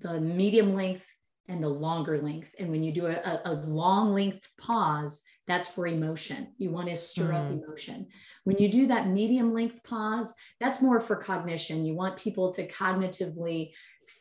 the 0.00 0.20
medium 0.20 0.74
length, 0.74 1.04
and 1.48 1.62
the 1.62 1.68
longer 1.68 2.22
length. 2.22 2.48
And 2.58 2.70
when 2.70 2.82
you 2.82 2.92
do 2.92 3.06
a, 3.06 3.40
a 3.44 3.52
long 3.52 4.14
length 4.14 4.48
pause, 4.58 5.22
that's 5.46 5.68
for 5.68 5.86
emotion. 5.86 6.48
You 6.58 6.70
want 6.70 6.88
to 6.88 6.96
stir 6.96 7.30
mm. 7.30 7.34
up 7.34 7.50
emotion. 7.50 8.06
When 8.44 8.58
you 8.58 8.68
do 8.68 8.86
that 8.86 9.08
medium 9.08 9.52
length 9.52 9.82
pause, 9.82 10.34
that's 10.60 10.82
more 10.82 11.00
for 11.00 11.16
cognition. 11.16 11.84
You 11.84 11.94
want 11.94 12.16
people 12.16 12.52
to 12.54 12.68
cognitively 12.68 13.72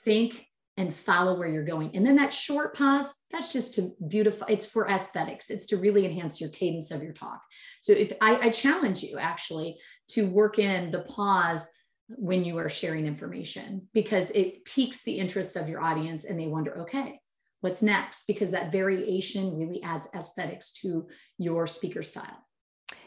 think 0.04 0.48
and 0.78 0.94
follow 0.94 1.38
where 1.38 1.50
you're 1.50 1.66
going. 1.66 1.96
And 1.96 2.06
then 2.06 2.16
that 2.16 2.34
short 2.34 2.76
pause, 2.76 3.14
that's 3.30 3.52
just 3.52 3.76
to 3.76 3.92
beautify, 4.08 4.46
it's 4.50 4.66
for 4.66 4.88
aesthetics. 4.88 5.50
It's 5.50 5.68
to 5.68 5.78
really 5.78 6.06
enhance 6.06 6.40
your 6.40 6.50
cadence 6.50 6.92
of 6.92 7.04
your 7.04 7.14
talk. 7.14 7.42
So 7.82 7.94
if 7.94 8.14
I, 8.22 8.48
I 8.48 8.50
challenge 8.50 9.04
you 9.04 9.20
actually 9.20 9.78
to 10.10 10.28
work 10.28 10.60
in 10.60 10.92
the 10.92 11.02
pause 11.02 11.70
when 12.08 12.44
you 12.44 12.58
are 12.58 12.70
sharing 12.70 13.06
information 13.06 13.88
because 13.94 14.32
it 14.32 14.66
piques 14.66 15.04
the 15.04 15.18
interest 15.18 15.56
of 15.56 15.70
your 15.70 15.82
audience 15.82 16.26
and 16.26 16.40
they 16.40 16.48
wonder, 16.48 16.82
okay, 16.82 17.20
what's 17.62 17.82
next? 17.82 18.28
Because 18.28 18.52
that 18.52 18.72
variation 18.72 19.58
really 19.58 19.82
adds 19.82 20.08
aesthetics 20.14 20.74
to 20.82 21.08
your 21.38 21.68
speaker 21.68 22.04
style. 22.04 22.46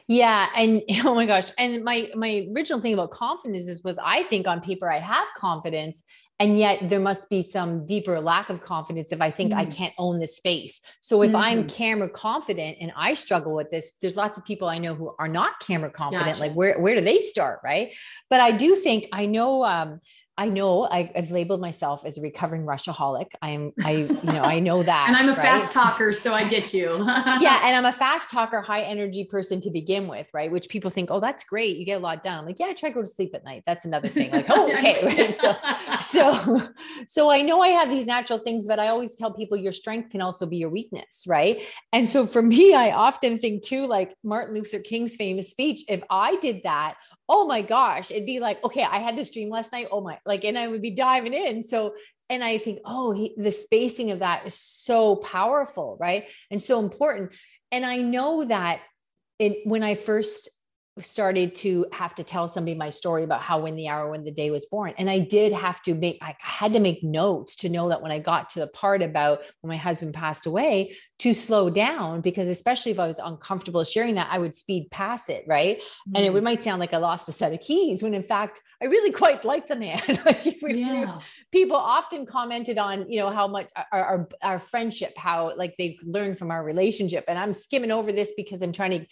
Yeah, 0.08 0.48
and 0.56 0.82
oh 1.04 1.14
my 1.14 1.26
gosh, 1.26 1.50
and 1.58 1.84
my 1.84 2.10
my 2.14 2.46
original 2.54 2.80
thing 2.80 2.94
about 2.94 3.10
confidence 3.10 3.68
is 3.68 3.84
was 3.84 3.98
I 4.02 4.22
think 4.24 4.46
on 4.46 4.60
paper 4.60 4.90
I 4.90 5.00
have 5.00 5.26
confidence, 5.36 6.02
and 6.40 6.58
yet 6.58 6.88
there 6.88 7.00
must 7.00 7.30
be 7.30 7.42
some 7.42 7.86
deeper 7.86 8.20
lack 8.20 8.50
of 8.50 8.60
confidence 8.60 9.12
if 9.12 9.20
i 9.20 9.30
think 9.30 9.52
mm. 9.52 9.56
i 9.56 9.64
can't 9.64 9.94
own 9.98 10.18
this 10.18 10.36
space 10.36 10.80
so 11.00 11.22
if 11.22 11.28
mm-hmm. 11.28 11.36
i'm 11.36 11.68
camera 11.68 12.08
confident 12.08 12.76
and 12.80 12.92
i 12.96 13.14
struggle 13.14 13.54
with 13.54 13.70
this 13.70 13.92
there's 14.00 14.16
lots 14.16 14.36
of 14.38 14.44
people 14.44 14.68
i 14.68 14.78
know 14.78 14.94
who 14.94 15.14
are 15.18 15.28
not 15.28 15.58
camera 15.60 15.90
confident 15.90 16.26
gotcha. 16.26 16.40
like 16.40 16.52
where 16.52 16.80
where 16.80 16.94
do 16.94 17.00
they 17.00 17.20
start 17.20 17.60
right 17.62 17.92
but 18.30 18.40
i 18.40 18.50
do 18.50 18.74
think 18.76 19.06
i 19.12 19.26
know 19.26 19.64
um 19.64 20.00
I 20.36 20.48
know 20.48 20.88
I, 20.90 21.12
have 21.14 21.30
labeled 21.30 21.60
myself 21.60 22.04
as 22.04 22.18
a 22.18 22.20
recovering 22.20 22.66
rushaholic. 22.66 23.28
I'm, 23.40 23.72
I, 23.84 23.92
you 23.92 24.32
know, 24.32 24.42
I 24.42 24.58
know 24.58 24.82
that. 24.82 25.06
and 25.08 25.16
I'm 25.16 25.28
a 25.28 25.32
right? 25.32 25.42
fast 25.42 25.72
talker, 25.72 26.12
so 26.12 26.34
I 26.34 26.48
get 26.48 26.74
you. 26.74 26.96
yeah, 27.06 27.60
and 27.64 27.76
I'm 27.76 27.84
a 27.84 27.92
fast 27.92 28.30
talker, 28.30 28.60
high 28.60 28.82
energy 28.82 29.24
person 29.24 29.60
to 29.60 29.70
begin 29.70 30.08
with, 30.08 30.28
right? 30.34 30.50
Which 30.50 30.68
people 30.68 30.90
think, 30.90 31.10
oh, 31.12 31.20
that's 31.20 31.44
great, 31.44 31.76
you 31.76 31.84
get 31.84 31.98
a 31.98 32.00
lot 32.00 32.24
done. 32.24 32.40
I'm 32.40 32.46
like, 32.46 32.58
yeah, 32.58 32.66
I 32.66 32.72
try 32.72 32.88
to 32.88 32.94
go 32.94 33.00
to 33.00 33.06
sleep 33.06 33.32
at 33.34 33.44
night. 33.44 33.62
That's 33.64 33.84
another 33.84 34.08
thing. 34.08 34.32
Like, 34.32 34.46
oh, 34.50 34.72
okay, 34.76 35.04
right? 35.06 35.34
So, 35.34 35.54
so, 36.00 36.62
so 37.06 37.30
I 37.30 37.42
know 37.42 37.60
I 37.60 37.68
have 37.68 37.88
these 37.88 38.06
natural 38.06 38.40
things, 38.40 38.66
but 38.66 38.80
I 38.80 38.88
always 38.88 39.14
tell 39.14 39.32
people 39.32 39.56
your 39.56 39.72
strength 39.72 40.10
can 40.10 40.20
also 40.20 40.46
be 40.46 40.56
your 40.56 40.70
weakness, 40.70 41.24
right? 41.28 41.62
And 41.92 42.08
so 42.08 42.26
for 42.26 42.42
me, 42.42 42.74
I 42.74 42.90
often 42.90 43.38
think 43.38 43.62
too, 43.62 43.86
like 43.86 44.16
Martin 44.24 44.56
Luther 44.56 44.80
King's 44.80 45.14
famous 45.14 45.50
speech. 45.50 45.84
If 45.86 46.02
I 46.10 46.36
did 46.36 46.62
that 46.64 46.96
oh 47.28 47.46
my 47.46 47.62
gosh, 47.62 48.10
it'd 48.10 48.26
be 48.26 48.40
like, 48.40 48.62
okay, 48.64 48.82
I 48.82 48.98
had 48.98 49.16
this 49.16 49.30
dream 49.30 49.50
last 49.50 49.72
night. 49.72 49.88
Oh 49.90 50.00
my, 50.00 50.18
like, 50.26 50.44
and 50.44 50.58
I 50.58 50.68
would 50.68 50.82
be 50.82 50.90
diving 50.90 51.34
in. 51.34 51.62
So, 51.62 51.94
and 52.28 52.42
I 52.44 52.58
think, 52.58 52.80
oh, 52.84 53.12
he, 53.12 53.34
the 53.36 53.52
spacing 53.52 54.10
of 54.10 54.20
that 54.20 54.46
is 54.46 54.54
so 54.54 55.16
powerful, 55.16 55.96
right? 56.00 56.26
And 56.50 56.62
so 56.62 56.80
important. 56.80 57.32
And 57.72 57.84
I 57.84 57.98
know 57.98 58.44
that 58.44 58.80
it, 59.38 59.66
when 59.66 59.82
I 59.82 59.94
first 59.94 60.48
started 61.00 61.56
to 61.56 61.84
have 61.92 62.14
to 62.14 62.22
tell 62.22 62.46
somebody 62.46 62.76
my 62.76 62.88
story 62.88 63.24
about 63.24 63.40
how 63.40 63.60
win 63.60 63.74
the 63.74 63.88
hour 63.88 64.08
win 64.10 64.22
the 64.22 64.30
day 64.30 64.52
was 64.52 64.66
born 64.66 64.94
and 64.96 65.10
i 65.10 65.18
did 65.18 65.52
have 65.52 65.82
to 65.82 65.92
make 65.92 66.16
i 66.22 66.36
had 66.38 66.72
to 66.72 66.78
make 66.78 67.02
notes 67.02 67.56
to 67.56 67.68
know 67.68 67.88
that 67.88 68.00
when 68.00 68.12
i 68.12 68.18
got 68.18 68.48
to 68.48 68.60
the 68.60 68.68
part 68.68 69.02
about 69.02 69.40
when 69.60 69.68
my 69.68 69.76
husband 69.76 70.14
passed 70.14 70.46
away 70.46 70.94
to 71.18 71.34
slow 71.34 71.68
down 71.68 72.20
because 72.20 72.46
especially 72.46 72.92
if 72.92 73.00
i 73.00 73.08
was 73.08 73.18
uncomfortable 73.18 73.82
sharing 73.82 74.14
that 74.14 74.28
i 74.30 74.38
would 74.38 74.54
speed 74.54 74.88
past 74.92 75.28
it 75.28 75.44
right 75.48 75.78
mm-hmm. 75.78 76.16
and 76.16 76.24
it 76.24 76.32
would, 76.32 76.42
mm. 76.42 76.44
might 76.44 76.62
sound 76.62 76.78
like 76.78 76.94
i 76.94 76.96
lost 76.96 77.28
a 77.28 77.32
set 77.32 77.52
of 77.52 77.60
keys 77.60 78.00
when 78.00 78.14
in 78.14 78.22
fact 78.22 78.62
i 78.80 78.84
really 78.84 79.10
quite 79.10 79.44
like 79.44 79.66
the 79.66 79.74
man 79.74 80.00
like 80.24 80.62
yeah. 80.62 81.18
people 81.50 81.76
often 81.76 82.24
commented 82.24 82.78
on 82.78 83.10
you 83.10 83.18
know 83.18 83.30
how 83.30 83.48
much 83.48 83.68
our, 83.90 84.04
our 84.04 84.28
our 84.42 84.58
friendship 84.60 85.12
how 85.16 85.52
like 85.56 85.74
they 85.76 85.98
learned 86.04 86.38
from 86.38 86.52
our 86.52 86.62
relationship 86.62 87.24
and 87.26 87.36
i'm 87.36 87.52
skimming 87.52 87.90
over 87.90 88.12
this 88.12 88.32
because 88.36 88.62
i'm 88.62 88.72
trying 88.72 89.00
to 89.00 89.06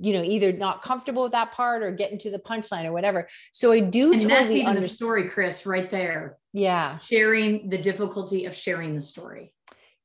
you 0.00 0.12
know 0.12 0.22
either 0.22 0.52
not 0.52 0.82
comfortable 0.82 1.24
with 1.24 1.32
that 1.32 1.52
part 1.52 1.82
or 1.82 1.90
getting 1.90 2.18
to 2.18 2.30
the 2.30 2.38
punchline 2.38 2.84
or 2.84 2.92
whatever. 2.92 3.28
So 3.52 3.72
i 3.72 3.80
do 3.80 4.12
and 4.12 4.22
totally 4.22 4.28
that's 4.28 4.50
even 4.50 4.66
understand. 4.66 4.84
the 4.84 4.88
story 4.88 5.28
kris 5.28 5.66
right 5.66 5.90
there. 5.90 6.38
Yeah. 6.52 6.98
Sharing 7.10 7.68
the 7.68 7.78
difficulty 7.78 8.46
of 8.46 8.54
sharing 8.54 8.94
the 8.94 9.02
story. 9.02 9.52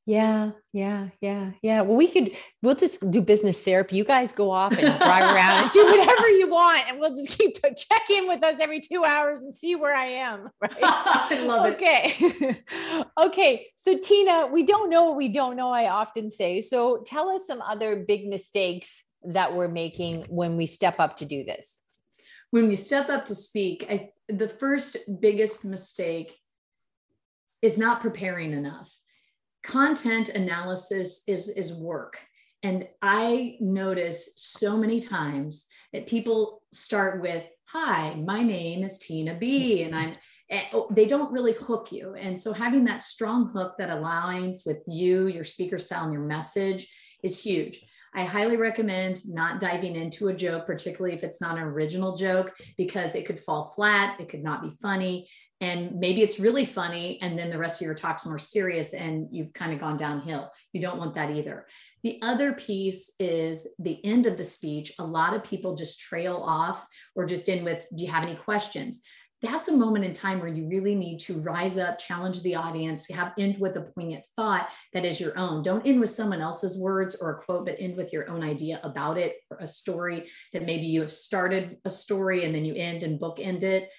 Yeah 0.04 0.50
yeah 0.72 1.08
yeah 1.20 1.52
yeah. 1.62 1.82
Well 1.82 1.96
we 1.96 2.08
could 2.08 2.32
we'll 2.60 2.74
just 2.74 3.08
do 3.12 3.20
business 3.20 3.62
therapy. 3.62 3.96
You 3.96 4.04
guys 4.04 4.32
go 4.32 4.50
off 4.50 4.72
and 4.72 4.80
drive 4.98 5.22
around 5.22 5.62
and 5.62 5.70
do 5.70 5.84
whatever 5.96 6.28
you 6.28 6.50
want 6.50 6.82
and 6.88 6.98
we'll 6.98 7.14
just 7.14 7.38
keep 7.38 7.54
to 7.54 7.72
check 7.72 8.10
in 8.10 8.26
with 8.26 8.42
us 8.42 8.56
every 8.60 8.80
two 8.80 9.04
hours 9.04 9.42
and 9.42 9.54
see 9.54 9.76
where 9.76 9.94
i 9.94 10.06
am 10.06 10.50
right? 10.60 10.72
I 10.80 11.44
love 11.44 11.74
okay. 11.74 12.14
it. 12.18 12.32
Okay. 12.32 13.04
Okay 13.22 13.66
so 13.76 13.96
tina 13.96 14.48
we 14.48 14.64
don't 14.64 14.90
know 14.90 15.04
what 15.04 15.16
we 15.16 15.28
don't 15.28 15.56
know 15.56 15.70
i 15.70 15.88
often 15.88 16.30
say. 16.30 16.60
So 16.60 17.04
tell 17.06 17.28
us 17.28 17.46
some 17.46 17.62
other 17.62 18.04
big 18.06 18.26
mistakes 18.26 19.04
that 19.24 19.54
we're 19.54 19.68
making 19.68 20.26
when 20.28 20.56
we 20.56 20.66
step 20.66 20.96
up 20.98 21.16
to 21.16 21.24
do 21.24 21.44
this? 21.44 21.82
When 22.50 22.68
we 22.68 22.76
step 22.76 23.08
up 23.08 23.24
to 23.26 23.34
speak, 23.34 23.86
I, 23.88 24.10
the 24.28 24.48
first 24.48 24.96
biggest 25.20 25.64
mistake 25.64 26.38
is 27.62 27.78
not 27.78 28.00
preparing 28.00 28.52
enough. 28.52 28.94
Content 29.62 30.28
analysis 30.30 31.22
is, 31.26 31.48
is 31.48 31.72
work. 31.72 32.18
And 32.62 32.86
I 33.00 33.56
notice 33.60 34.30
so 34.36 34.76
many 34.76 35.00
times 35.00 35.66
that 35.92 36.06
people 36.06 36.62
start 36.72 37.20
with, 37.20 37.44
Hi, 37.66 38.14
my 38.16 38.42
name 38.42 38.84
is 38.84 38.98
Tina 38.98 39.34
B, 39.34 39.82
and 39.82 39.94
I'm 39.94 40.14
eh, 40.50 40.64
oh, 40.74 40.86
they 40.90 41.06
don't 41.06 41.32
really 41.32 41.54
hook 41.54 41.90
you. 41.90 42.14
And 42.14 42.38
so 42.38 42.52
having 42.52 42.84
that 42.84 43.02
strong 43.02 43.50
hook 43.52 43.74
that 43.78 43.88
aligns 43.88 44.66
with 44.66 44.82
you, 44.86 45.26
your 45.26 45.44
speaker 45.44 45.78
style, 45.78 46.04
and 46.04 46.12
your 46.12 46.22
message 46.22 46.86
is 47.22 47.42
huge. 47.42 47.84
I 48.14 48.24
highly 48.24 48.56
recommend 48.56 49.26
not 49.26 49.60
diving 49.60 49.96
into 49.96 50.28
a 50.28 50.34
joke, 50.34 50.66
particularly 50.66 51.14
if 51.14 51.24
it's 51.24 51.40
not 51.40 51.56
an 51.56 51.62
original 51.62 52.16
joke, 52.16 52.52
because 52.76 53.14
it 53.14 53.26
could 53.26 53.40
fall 53.40 53.64
flat, 53.64 54.20
it 54.20 54.28
could 54.28 54.42
not 54.42 54.62
be 54.62 54.70
funny. 54.82 55.28
And 55.62 56.00
maybe 56.00 56.22
it's 56.22 56.40
really 56.40 56.64
funny, 56.64 57.20
and 57.22 57.38
then 57.38 57.48
the 57.48 57.56
rest 57.56 57.80
of 57.80 57.86
your 57.86 57.94
talk's 57.94 58.26
more 58.26 58.38
serious 58.38 58.94
and 58.94 59.28
you've 59.30 59.52
kind 59.52 59.72
of 59.72 59.78
gone 59.78 59.96
downhill. 59.96 60.50
You 60.72 60.80
don't 60.80 60.98
want 60.98 61.14
that 61.14 61.30
either. 61.30 61.66
The 62.02 62.18
other 62.20 62.52
piece 62.52 63.12
is 63.20 63.68
the 63.78 64.04
end 64.04 64.26
of 64.26 64.36
the 64.36 64.44
speech. 64.44 64.92
A 64.98 65.04
lot 65.04 65.34
of 65.34 65.44
people 65.44 65.76
just 65.76 66.00
trail 66.00 66.42
off 66.44 66.84
or 67.14 67.26
just 67.26 67.48
in 67.48 67.64
with, 67.64 67.84
Do 67.94 68.02
you 68.04 68.10
have 68.10 68.24
any 68.24 68.34
questions? 68.34 69.02
That's 69.42 69.66
a 69.66 69.76
moment 69.76 70.04
in 70.04 70.12
time 70.12 70.38
where 70.38 70.48
you 70.48 70.68
really 70.68 70.94
need 70.94 71.18
to 71.20 71.40
rise 71.40 71.76
up, 71.76 71.98
challenge 71.98 72.42
the 72.42 72.54
audience, 72.54 73.10
have 73.10 73.32
end 73.36 73.56
with 73.58 73.76
a 73.76 73.80
poignant 73.80 74.24
thought 74.36 74.68
that 74.92 75.04
is 75.04 75.20
your 75.20 75.36
own. 75.36 75.64
Don't 75.64 75.84
end 75.86 76.00
with 76.00 76.10
someone 76.10 76.40
else's 76.40 76.78
words 76.78 77.16
or 77.16 77.30
a 77.30 77.42
quote, 77.42 77.66
but 77.66 77.76
end 77.80 77.96
with 77.96 78.12
your 78.12 78.30
own 78.30 78.44
idea 78.44 78.80
about 78.84 79.18
it 79.18 79.36
or 79.50 79.58
a 79.58 79.66
story 79.66 80.30
that 80.52 80.64
maybe 80.64 80.86
you 80.86 81.00
have 81.00 81.10
started 81.10 81.76
a 81.84 81.90
story 81.90 82.44
and 82.44 82.54
then 82.54 82.64
you 82.64 82.74
end 82.74 83.02
and 83.02 83.20
bookend 83.20 83.64
it. 83.64 83.90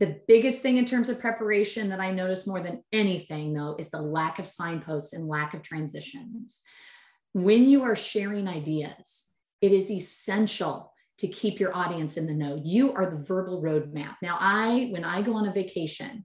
The 0.00 0.20
biggest 0.26 0.60
thing 0.60 0.76
in 0.76 0.86
terms 0.86 1.08
of 1.08 1.20
preparation 1.20 1.90
that 1.90 2.00
I 2.00 2.10
notice 2.10 2.46
more 2.46 2.60
than 2.60 2.82
anything, 2.92 3.52
though, 3.52 3.76
is 3.78 3.90
the 3.90 4.02
lack 4.02 4.38
of 4.40 4.48
signposts 4.48 5.12
and 5.12 5.28
lack 5.28 5.54
of 5.54 5.62
transitions. 5.62 6.62
When 7.32 7.68
you 7.68 7.84
are 7.84 7.94
sharing 7.94 8.48
ideas, 8.48 9.28
it 9.60 9.72
is 9.72 9.90
essential 9.90 10.92
to 11.20 11.28
keep 11.28 11.60
your 11.60 11.76
audience 11.76 12.16
in 12.16 12.26
the 12.26 12.32
know. 12.32 12.58
You 12.64 12.94
are 12.94 13.04
the 13.04 13.22
verbal 13.24 13.62
roadmap. 13.62 14.16
Now, 14.22 14.38
I, 14.40 14.88
when 14.90 15.04
I 15.04 15.20
go 15.20 15.34
on 15.34 15.46
a 15.46 15.52
vacation, 15.52 16.24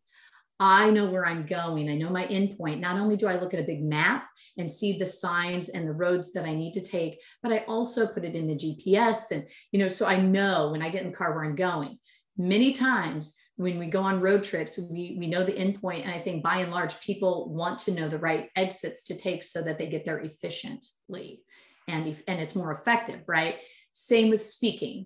I 0.57 0.89
know 0.89 1.11
where 1.11 1.25
I'm 1.25 1.45
going. 1.45 1.89
I 1.89 1.95
know 1.95 2.09
my 2.09 2.25
endpoint. 2.27 2.79
Not 2.79 2.97
only 2.97 3.17
do 3.17 3.27
I 3.27 3.37
look 3.37 3.53
at 3.53 3.59
a 3.59 3.65
big 3.65 3.83
map 3.83 4.25
and 4.57 4.71
see 4.71 4.97
the 4.97 5.05
signs 5.05 5.67
and 5.67 5.85
the 5.85 5.91
roads 5.91 6.31
that 6.31 6.45
I 6.45 6.55
need 6.55 6.71
to 6.73 6.81
take, 6.81 7.19
but 7.43 7.51
I 7.51 7.65
also 7.67 8.07
put 8.07 8.23
it 8.23 8.35
in 8.35 8.47
the 8.47 8.55
GPS. 8.55 9.31
And, 9.31 9.45
you 9.73 9.79
know, 9.79 9.89
so 9.89 10.05
I 10.05 10.17
know 10.17 10.71
when 10.71 10.81
I 10.81 10.89
get 10.89 11.03
in 11.03 11.11
the 11.11 11.17
car 11.17 11.35
where 11.35 11.43
I'm 11.43 11.57
going. 11.57 11.99
Many 12.37 12.71
times 12.71 13.35
when 13.57 13.77
we 13.77 13.87
go 13.87 14.01
on 14.01 14.21
road 14.21 14.45
trips, 14.45 14.77
we, 14.77 15.17
we 15.19 15.27
know 15.27 15.43
the 15.43 15.51
endpoint. 15.51 16.03
And 16.03 16.11
I 16.11 16.19
think 16.19 16.41
by 16.41 16.59
and 16.59 16.71
large, 16.71 17.01
people 17.01 17.53
want 17.53 17.79
to 17.79 17.91
know 17.91 18.07
the 18.07 18.17
right 18.17 18.49
exits 18.55 19.03
to 19.07 19.17
take 19.17 19.43
so 19.43 19.61
that 19.61 19.77
they 19.77 19.87
get 19.87 20.05
there 20.05 20.19
efficiently 20.19 21.41
and, 21.89 22.15
and 22.27 22.39
it's 22.39 22.55
more 22.55 22.73
effective, 22.73 23.21
right? 23.27 23.55
Same 23.95 24.29
with 24.29 24.41
speaking. 24.43 25.05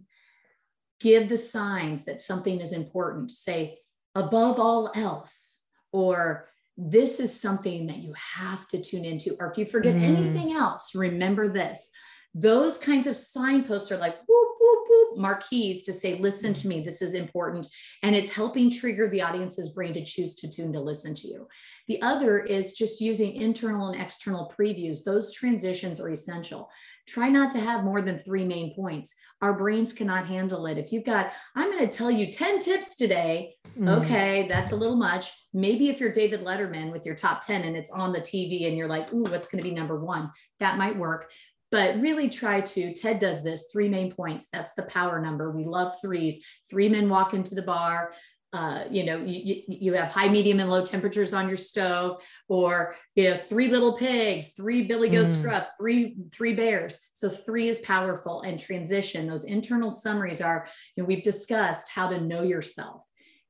Give 0.99 1.29
the 1.29 1.37
signs 1.37 2.05
that 2.05 2.19
something 2.19 2.59
is 2.59 2.73
important. 2.73 3.29
Say, 3.29 3.77
above 4.15 4.59
all 4.59 4.91
else, 4.95 5.61
or 5.91 6.49
this 6.75 7.19
is 7.19 7.39
something 7.39 7.85
that 7.85 7.97
you 7.97 8.13
have 8.15 8.67
to 8.69 8.81
tune 8.81 9.05
into. 9.05 9.37
Or 9.39 9.51
if 9.51 9.59
you 9.59 9.65
forget 9.65 9.95
mm. 9.95 10.01
anything 10.01 10.53
else, 10.53 10.95
remember 10.95 11.53
this. 11.53 11.91
Those 12.33 12.79
kinds 12.79 13.05
of 13.05 13.15
signposts 13.15 13.91
are 13.91 13.97
like 13.97 14.17
whoop, 14.27 14.47
whoop, 14.59 14.79
whoop, 14.89 15.19
marquees 15.19 15.83
to 15.83 15.93
say, 15.93 16.17
listen 16.17 16.53
to 16.55 16.67
me, 16.67 16.81
this 16.81 17.03
is 17.03 17.13
important. 17.13 17.67
And 18.01 18.15
it's 18.15 18.31
helping 18.31 18.71
trigger 18.71 19.07
the 19.07 19.21
audience's 19.21 19.73
brain 19.73 19.93
to 19.93 20.03
choose 20.03 20.33
to 20.37 20.49
tune 20.49 20.73
to 20.73 20.79
listen 20.79 21.13
to 21.15 21.27
you. 21.27 21.47
The 21.87 22.01
other 22.01 22.39
is 22.39 22.73
just 22.73 23.01
using 23.01 23.35
internal 23.35 23.89
and 23.89 24.01
external 24.01 24.51
previews. 24.57 25.03
Those 25.03 25.33
transitions 25.33 25.99
are 25.99 26.09
essential 26.09 26.69
try 27.09 27.29
not 27.29 27.51
to 27.51 27.59
have 27.59 27.83
more 27.83 28.01
than 28.01 28.19
three 28.19 28.45
main 28.45 28.75
points. 28.75 29.15
Our 29.41 29.57
brains 29.57 29.93
cannot 29.93 30.27
handle 30.27 30.65
it. 30.67 30.77
If 30.77 30.91
you've 30.91 31.05
got, 31.05 31.31
I'm 31.55 31.71
going 31.71 31.87
to 31.87 31.97
tell 31.97 32.11
you 32.11 32.31
10 32.31 32.59
tips 32.59 32.95
today. 32.95 33.55
Mm. 33.77 34.03
Okay, 34.03 34.47
that's 34.47 34.71
a 34.71 34.75
little 34.75 34.95
much. 34.95 35.31
Maybe 35.53 35.89
if 35.89 35.99
you're 35.99 36.11
David 36.11 36.43
Letterman 36.43 36.91
with 36.91 37.05
your 37.05 37.15
top 37.15 37.45
10 37.45 37.63
and 37.63 37.75
it's 37.75 37.91
on 37.91 38.13
the 38.13 38.21
TV 38.21 38.67
and 38.67 38.77
you're 38.77 38.87
like, 38.87 39.11
ooh, 39.13 39.23
what's 39.23 39.49
going 39.49 39.63
to 39.63 39.69
be 39.69 39.75
number 39.75 39.99
one? 39.99 40.31
That 40.59 40.77
might 40.77 40.97
work. 40.97 41.29
But 41.71 41.99
really 41.99 42.29
try 42.29 42.61
to, 42.61 42.93
Ted 42.93 43.19
does 43.19 43.43
this 43.43 43.69
three 43.71 43.89
main 43.89 44.11
points. 44.11 44.49
That's 44.51 44.73
the 44.73 44.83
power 44.83 45.21
number. 45.21 45.51
We 45.51 45.65
love 45.65 45.93
threes. 46.01 46.43
Three 46.69 46.89
men 46.89 47.09
walk 47.09 47.33
into 47.33 47.53
the 47.53 47.61
bar 47.61 48.11
uh, 48.51 48.85
you 48.89 49.05
know, 49.05 49.17
you, 49.23 49.61
you 49.67 49.93
have 49.93 50.09
high, 50.09 50.27
medium, 50.27 50.59
and 50.59 50.69
low 50.69 50.83
temperatures 50.83 51.33
on 51.33 51.47
your 51.47 51.57
stove, 51.57 52.19
or 52.47 52.95
you 53.15 53.27
have 53.27 53.47
three 53.47 53.67
little 53.67 53.95
pigs, 53.95 54.53
three 54.53 54.87
billy 54.87 55.09
goat 55.09 55.27
mm. 55.27 55.41
Gruff, 55.43 55.69
three 55.77 56.17
three 56.31 56.55
bears. 56.55 56.97
So 57.13 57.29
three 57.29 57.69
is 57.69 57.79
powerful. 57.81 58.41
And 58.41 58.59
transition, 58.59 59.27
those 59.27 59.45
internal 59.45 59.91
summaries 59.91 60.41
are, 60.41 60.67
you 60.95 61.03
know, 61.03 61.07
we've 61.07 61.23
discussed 61.23 61.89
how 61.93 62.09
to 62.09 62.19
know 62.19 62.41
yourself. 62.41 63.03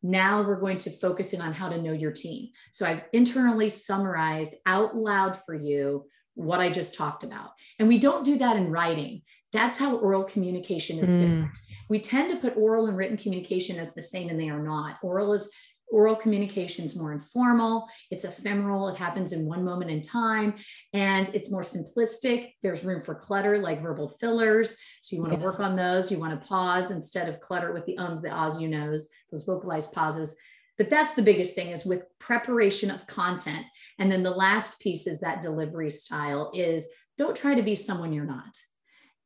Now 0.03 0.41
we're 0.41 0.59
going 0.59 0.77
to 0.79 0.91
focus 0.91 1.33
in 1.33 1.41
on 1.41 1.53
how 1.53 1.69
to 1.69 1.81
know 1.81 1.93
your 1.93 2.11
team. 2.11 2.49
So 2.71 2.85
I've 2.85 3.03
internally 3.13 3.69
summarized 3.69 4.55
out 4.65 4.95
loud 4.95 5.37
for 5.45 5.55
you 5.55 6.05
what 6.35 6.61
I 6.61 6.69
just 6.69 6.95
talked 6.95 7.23
about. 7.23 7.49
And 7.79 7.87
we 7.87 7.99
don't 7.99 8.23
do 8.23 8.37
that 8.37 8.55
in 8.55 8.71
writing. 8.71 9.23
That's 9.51 9.77
how 9.77 9.97
oral 9.97 10.23
communication 10.23 10.99
is 10.99 11.09
mm. 11.09 11.19
different. 11.19 11.51
We 11.89 11.99
tend 11.99 12.29
to 12.29 12.37
put 12.37 12.57
oral 12.57 12.87
and 12.87 12.95
written 12.95 13.17
communication 13.17 13.77
as 13.77 13.93
the 13.93 14.01
same 14.01 14.29
and 14.29 14.39
they 14.39 14.49
are 14.49 14.61
not. 14.61 14.97
Oral 15.01 15.33
is 15.33 15.49
oral 15.91 16.15
communication 16.15 16.85
is 16.85 16.95
more 16.95 17.11
informal. 17.11 17.87
It's 18.11 18.23
ephemeral. 18.23 18.89
It 18.89 18.97
happens 18.97 19.31
in 19.31 19.47
one 19.47 19.63
moment 19.63 19.89
in 19.89 20.01
time 20.01 20.53
and 20.93 21.27
it's 21.29 21.51
more 21.51 21.63
simplistic. 21.63 22.53
There's 22.61 22.83
room 22.83 23.01
for 23.01 23.15
clutter 23.15 23.57
like 23.57 23.81
verbal 23.81 24.07
fillers. 24.07 24.77
So 25.01 25.15
you 25.15 25.21
want 25.23 25.33
to 25.33 25.39
yeah. 25.39 25.45
work 25.45 25.59
on 25.59 25.75
those. 25.75 26.11
You 26.11 26.19
want 26.19 26.39
to 26.39 26.47
pause 26.47 26.91
instead 26.91 27.27
of 27.27 27.39
clutter 27.39 27.73
with 27.73 27.85
the 27.85 27.97
ums 27.97 28.21
the 28.21 28.29
ahs 28.29 28.59
you 28.61 28.67
knows 28.67 29.09
those 29.31 29.45
vocalized 29.45 29.91
pauses. 29.91 30.37
But 30.77 30.89
that's 30.89 31.13
the 31.13 31.23
biggest 31.23 31.55
thing 31.55 31.71
is 31.71 31.85
with 31.85 32.05
preparation 32.19 32.91
of 32.91 33.07
content. 33.07 33.65
And 33.97 34.11
then 34.11 34.23
the 34.23 34.31
last 34.31 34.79
piece 34.79 35.07
is 35.07 35.19
that 35.19 35.41
delivery 35.41 35.91
style 35.91 36.51
is 36.53 36.87
don't 37.17 37.35
try 37.35 37.55
to 37.55 37.63
be 37.63 37.75
someone 37.75 38.13
you're 38.13 38.25
not 38.25 38.55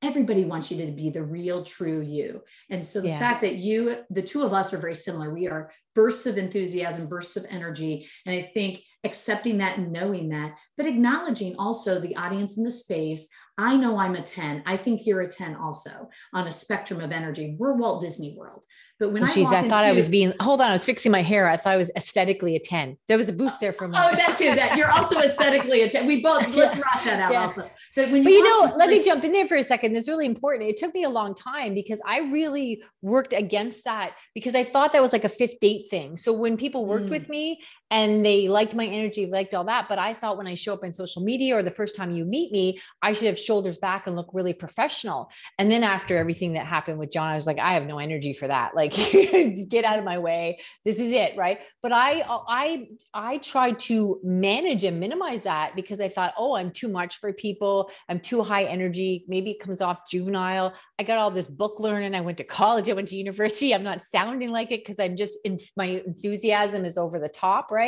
everybody 0.03 0.43
wants 0.43 0.69
you 0.69 0.77
to 0.77 0.91
be 0.91 1.09
the 1.09 1.23
real 1.23 1.63
true 1.63 2.01
you 2.01 2.41
and 2.69 2.85
so 2.85 2.99
the 2.99 3.07
yeah. 3.07 3.19
fact 3.19 3.41
that 3.41 3.55
you 3.55 3.97
the 4.09 4.21
two 4.21 4.43
of 4.43 4.53
us 4.53 4.73
are 4.73 4.77
very 4.77 4.95
similar 4.95 5.33
we 5.33 5.47
are 5.47 5.71
bursts 5.95 6.25
of 6.25 6.37
enthusiasm 6.37 7.07
bursts 7.07 7.37
of 7.37 7.45
energy 7.49 8.07
and 8.25 8.35
i 8.35 8.49
think 8.53 8.81
accepting 9.05 9.57
that 9.57 9.77
and 9.77 9.91
knowing 9.91 10.29
that 10.29 10.55
but 10.77 10.85
acknowledging 10.85 11.55
also 11.57 11.99
the 11.99 12.15
audience 12.15 12.57
in 12.57 12.63
the 12.63 12.71
space 12.71 13.29
i 13.57 13.75
know 13.75 13.97
i'm 13.97 14.15
a 14.15 14.21
10 14.21 14.63
i 14.65 14.75
think 14.75 15.05
you're 15.05 15.21
a 15.21 15.31
10 15.31 15.55
also 15.55 16.09
on 16.33 16.47
a 16.47 16.51
spectrum 16.51 16.99
of 16.99 17.11
energy 17.11 17.55
we're 17.57 17.73
walt 17.73 18.01
disney 18.01 18.35
world 18.37 18.65
but 18.99 19.11
when 19.11 19.23
Jeez, 19.23 19.47
I, 19.47 19.59
I 19.59 19.67
thought 19.67 19.83
into, 19.83 19.87
I 19.87 19.91
was 19.91 20.07
being 20.07 20.33
hold 20.39 20.61
on, 20.61 20.69
I 20.69 20.71
was 20.71 20.85
fixing 20.85 21.11
my 21.11 21.23
hair. 21.23 21.49
I 21.49 21.57
thought 21.57 21.73
I 21.73 21.77
was 21.77 21.91
aesthetically 21.97 22.55
a 22.55 22.59
10. 22.59 22.97
There 23.09 23.17
was 23.17 23.27
a 23.27 23.33
boost 23.33 23.59
there 23.59 23.73
for 23.73 23.87
me. 23.87 23.97
Oh, 23.97 24.15
that 24.15 24.37
too. 24.37 24.55
That 24.55 24.77
you're 24.77 24.89
also 24.89 25.19
aesthetically 25.19 25.81
a 25.81 25.89
10. 25.89 26.05
We 26.05 26.21
both 26.21 26.47
let's 26.55 26.77
rock 26.77 27.03
that 27.03 27.19
out 27.19 27.33
yeah. 27.33 27.41
also. 27.41 27.69
But 27.95 28.09
when 28.09 28.23
you, 28.23 28.29
but 28.29 28.31
you 28.31 28.43
know, 28.43 28.61
let 28.61 28.77
like, 28.77 28.89
me 28.89 29.03
jump 29.03 29.23
in 29.23 29.31
there 29.31 29.47
for 29.47 29.55
a 29.55 29.63
second. 29.63 29.93
That's 29.93 30.07
really 30.07 30.25
important. 30.25 30.69
It 30.69 30.77
took 30.77 30.93
me 30.93 31.03
a 31.03 31.09
long 31.09 31.35
time 31.35 31.73
because 31.73 32.01
I 32.05 32.19
really 32.31 32.83
worked 33.01 33.33
against 33.33 33.83
that 33.83 34.13
because 34.33 34.55
I 34.55 34.63
thought 34.63 34.93
that 34.93 35.01
was 35.01 35.13
like 35.13 35.23
a 35.23 35.29
fifth 35.29 35.59
date 35.59 35.89
thing. 35.89 36.17
So 36.17 36.33
when 36.33 36.57
people 36.57 36.85
worked 36.85 37.05
mm. 37.05 37.11
with 37.11 37.29
me 37.29 37.61
and 37.93 38.25
they 38.25 38.49
liked 38.49 38.73
my 38.73 38.87
energy, 38.87 39.27
liked 39.27 39.53
all 39.53 39.63
that, 39.65 39.87
but 39.87 39.99
I 39.99 40.15
thought 40.15 40.37
when 40.37 40.47
I 40.47 40.55
show 40.55 40.73
up 40.73 40.83
in 40.83 40.91
social 40.91 41.21
media 41.21 41.55
or 41.55 41.61
the 41.61 41.71
first 41.71 41.95
time 41.95 42.11
you 42.11 42.25
meet 42.25 42.51
me, 42.51 42.81
I 43.03 43.13
should 43.13 43.27
have 43.27 43.37
shoulders 43.37 43.77
back 43.77 44.07
and 44.07 44.15
look 44.15 44.31
really 44.33 44.53
professional. 44.53 45.29
And 45.59 45.71
then 45.71 45.83
after 45.83 46.17
everything 46.17 46.53
that 46.53 46.65
happened 46.65 46.97
with 46.97 47.11
John, 47.11 47.29
I 47.29 47.35
was 47.35 47.45
like, 47.45 47.59
I 47.59 47.73
have 47.73 47.85
no 47.85 47.99
energy 47.99 48.33
for 48.33 48.47
that. 48.47 48.71
Like, 48.83 48.95
get 49.69 49.85
out 49.85 49.99
of 49.99 50.03
my 50.03 50.17
way. 50.17 50.59
This 50.83 50.99
is 50.99 51.11
it, 51.11 51.37
right? 51.37 51.59
But 51.81 51.93
I, 51.93 52.21
I, 52.49 52.87
I 53.13 53.37
tried 53.37 53.79
to 53.81 54.19
manage 54.23 54.83
and 54.83 54.99
minimize 54.99 55.43
that 55.43 55.75
because 55.75 56.01
I 56.01 56.09
thought, 56.09 56.33
oh, 56.37 56.55
I'm 56.55 56.71
too 56.71 56.89
much 56.89 57.19
for 57.19 57.31
people 57.31 57.89
I'm 58.09 58.19
too 58.19 58.43
high 58.43 58.63
energy. 58.65 59.25
Maybe 59.27 59.51
it 59.51 59.59
comes 59.59 59.81
off 59.81 60.09
juvenile. 60.09 60.73
I 60.99 61.03
got 61.03 61.17
all 61.17 61.31
this 61.31 61.47
book 61.47 61.79
learning. 61.79 62.15
I 62.15 62.21
went 62.21 62.37
to 62.39 62.43
college. 62.43 62.89
I 62.89 62.93
went 62.93 63.07
to 63.09 63.15
university. 63.15 63.73
I'm 63.73 63.83
not 63.83 64.01
sounding 64.01 64.49
like 64.49 64.71
it 64.71 64.81
because 64.81 64.99
I'm 64.99 65.15
just 65.15 65.39
in 65.45 65.59
my 65.75 66.01
enthusiasm 66.05 66.85
is 66.85 66.97
over 66.97 67.19
the 67.19 67.29
top. 67.29 67.71
Right. 67.71 67.82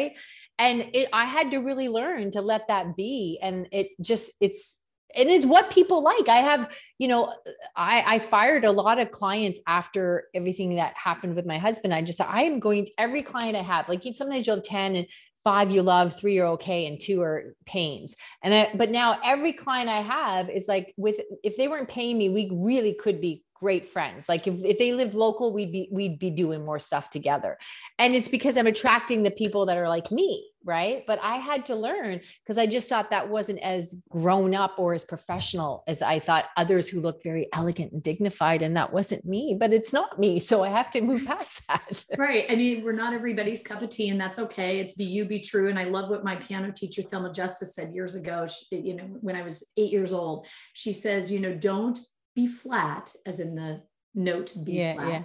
And 0.58 0.90
it, 0.94 1.10
I 1.12 1.26
had 1.26 1.52
to 1.52 1.58
really 1.60 1.90
learn 1.90 2.32
to 2.32 2.42
let 2.42 2.68
that 2.68 2.96
be. 2.96 3.40
And 3.42 3.68
it 3.72 3.90
just 4.02 4.32
it's 4.40 4.80
and 5.16 5.30
it 5.30 5.34
is 5.34 5.46
what 5.46 5.72
people 5.72 6.04
like. 6.04 6.28
I 6.28 6.38
have, 6.38 6.72
you 6.98 7.08
know, 7.08 7.34
I, 7.76 8.16
I 8.16 8.20
fired 8.20 8.66
a 8.66 8.72
lot 8.72 9.00
of 9.00 9.12
clients 9.12 9.60
after 9.66 10.26
everything 10.34 10.76
that 10.76 10.94
happened 10.96 11.36
with 11.36 11.46
my 11.46 11.58
husband. 11.58 11.94
I 11.94 12.02
just, 12.02 12.20
I 12.20 12.44
am 12.44 12.60
going 12.60 12.86
to 12.86 12.92
every 12.98 13.22
client 13.22 13.56
I 13.56 13.62
have, 13.62 13.88
like 13.88 14.04
sometimes 14.12 14.46
you'll 14.46 14.58
have 14.58 14.66
10 14.66 14.96
and 14.98 15.08
five 15.46 15.70
you 15.72 15.84
love, 15.84 16.20
three 16.20 16.40
are 16.40 16.48
okay, 16.48 16.88
and 16.88 17.00
two 17.00 17.22
are 17.22 17.56
pains. 17.66 18.16
And 18.44 18.54
I, 18.54 18.70
but 18.76 18.90
now 18.90 19.20
every 19.24 19.54
client 19.54 19.90
I 19.90 20.02
have 20.02 20.50
is 20.50 20.68
like 20.68 20.94
with 20.98 21.22
if 21.44 21.56
they 21.56 21.68
weren't 21.68 21.88
paying 21.88 22.18
me, 22.18 22.30
we 22.30 22.50
really 22.52 22.94
could 22.94 23.22
be 23.22 23.44
great 23.56 23.88
friends. 23.88 24.30
Like 24.30 24.48
if, 24.48 24.64
if 24.64 24.78
they 24.78 24.94
lived 24.94 25.16
local, 25.16 25.52
we'd 25.52 25.72
be 25.72 25.88
we'd 25.92 26.20
be 26.20 26.30
doing 26.30 26.64
more 26.64 26.80
stuff 26.80 27.10
together. 27.10 27.58
And 27.98 28.16
it's 28.16 28.28
because 28.28 28.58
I'm 28.58 28.68
attracting 28.68 29.24
the 29.24 29.32
people 29.32 29.66
that 29.66 29.78
are 29.78 29.90
like 29.90 30.12
me 30.12 30.46
right? 30.66 31.04
But 31.06 31.20
I 31.22 31.36
had 31.36 31.68
to 31.68 31.76
learn 31.76 32.20
because 32.44 32.58
I 32.58 32.66
just 32.66 32.90
thought 32.90 33.12
that 33.12 33.30
wasn't 33.30 33.60
as 33.60 33.96
grown 34.10 34.56
up 34.56 34.74
or 34.78 34.96
as 34.96 35.06
professional 35.06 35.84
as 35.88 36.02
I 36.02 36.20
thought 36.20 36.46
others 36.58 36.90
who 36.90 37.00
look 37.00 37.22
very 37.24 37.48
elegant 37.54 37.94
and 37.94 38.02
dignified. 38.02 38.64
And 38.64 38.76
that 38.76 38.92
wasn't 38.92 39.24
me, 39.26 39.56
but 39.58 39.72
it's 39.72 39.94
not 39.94 40.20
me. 40.20 40.40
So 40.40 40.64
I 40.64 40.70
have 40.70 40.90
to 40.92 41.02
move 41.02 41.24
past 41.28 41.62
that. 41.68 42.04
right. 42.18 42.46
I 42.50 42.56
mean, 42.56 42.84
we're 42.84 42.94
not 42.94 43.14
everybody's 43.14 43.62
cup 43.62 43.84
of 43.84 43.92
tea, 43.92 44.10
and 44.10 44.20
that's 44.20 44.40
okay. 44.40 44.80
It's 44.80 44.96
be 44.96 45.06
you, 45.06 45.26
be 45.26 45.40
true. 45.40 45.70
And 45.70 45.78
I 45.78 45.86
love 45.86 46.10
what 46.10 46.24
my 46.24 46.36
piano 46.36 46.74
teacher, 46.76 47.04
Thelma 47.04 47.32
Justice, 47.32 47.76
said 47.76 47.94
years 47.94 48.16
ago. 48.16 48.48
She, 48.48 48.76
you 48.78 48.96
know, 48.96 49.04
when 49.22 49.36
I 49.36 49.44
was 49.44 49.64
eight 49.78 49.92
years 49.92 50.12
old, 50.12 50.48
she 50.74 50.92
says, 50.92 51.32
you 51.32 51.40
know, 51.40 51.54
don't 51.54 52.00
be 52.36 52.48
flat, 52.48 53.16
as 53.26 53.40
in 53.40 53.56
the 53.56 53.82
note 54.14 54.54
B 54.64 54.74
yeah, 54.74 54.94
flat. 54.94 55.10
Yeah. 55.10 55.24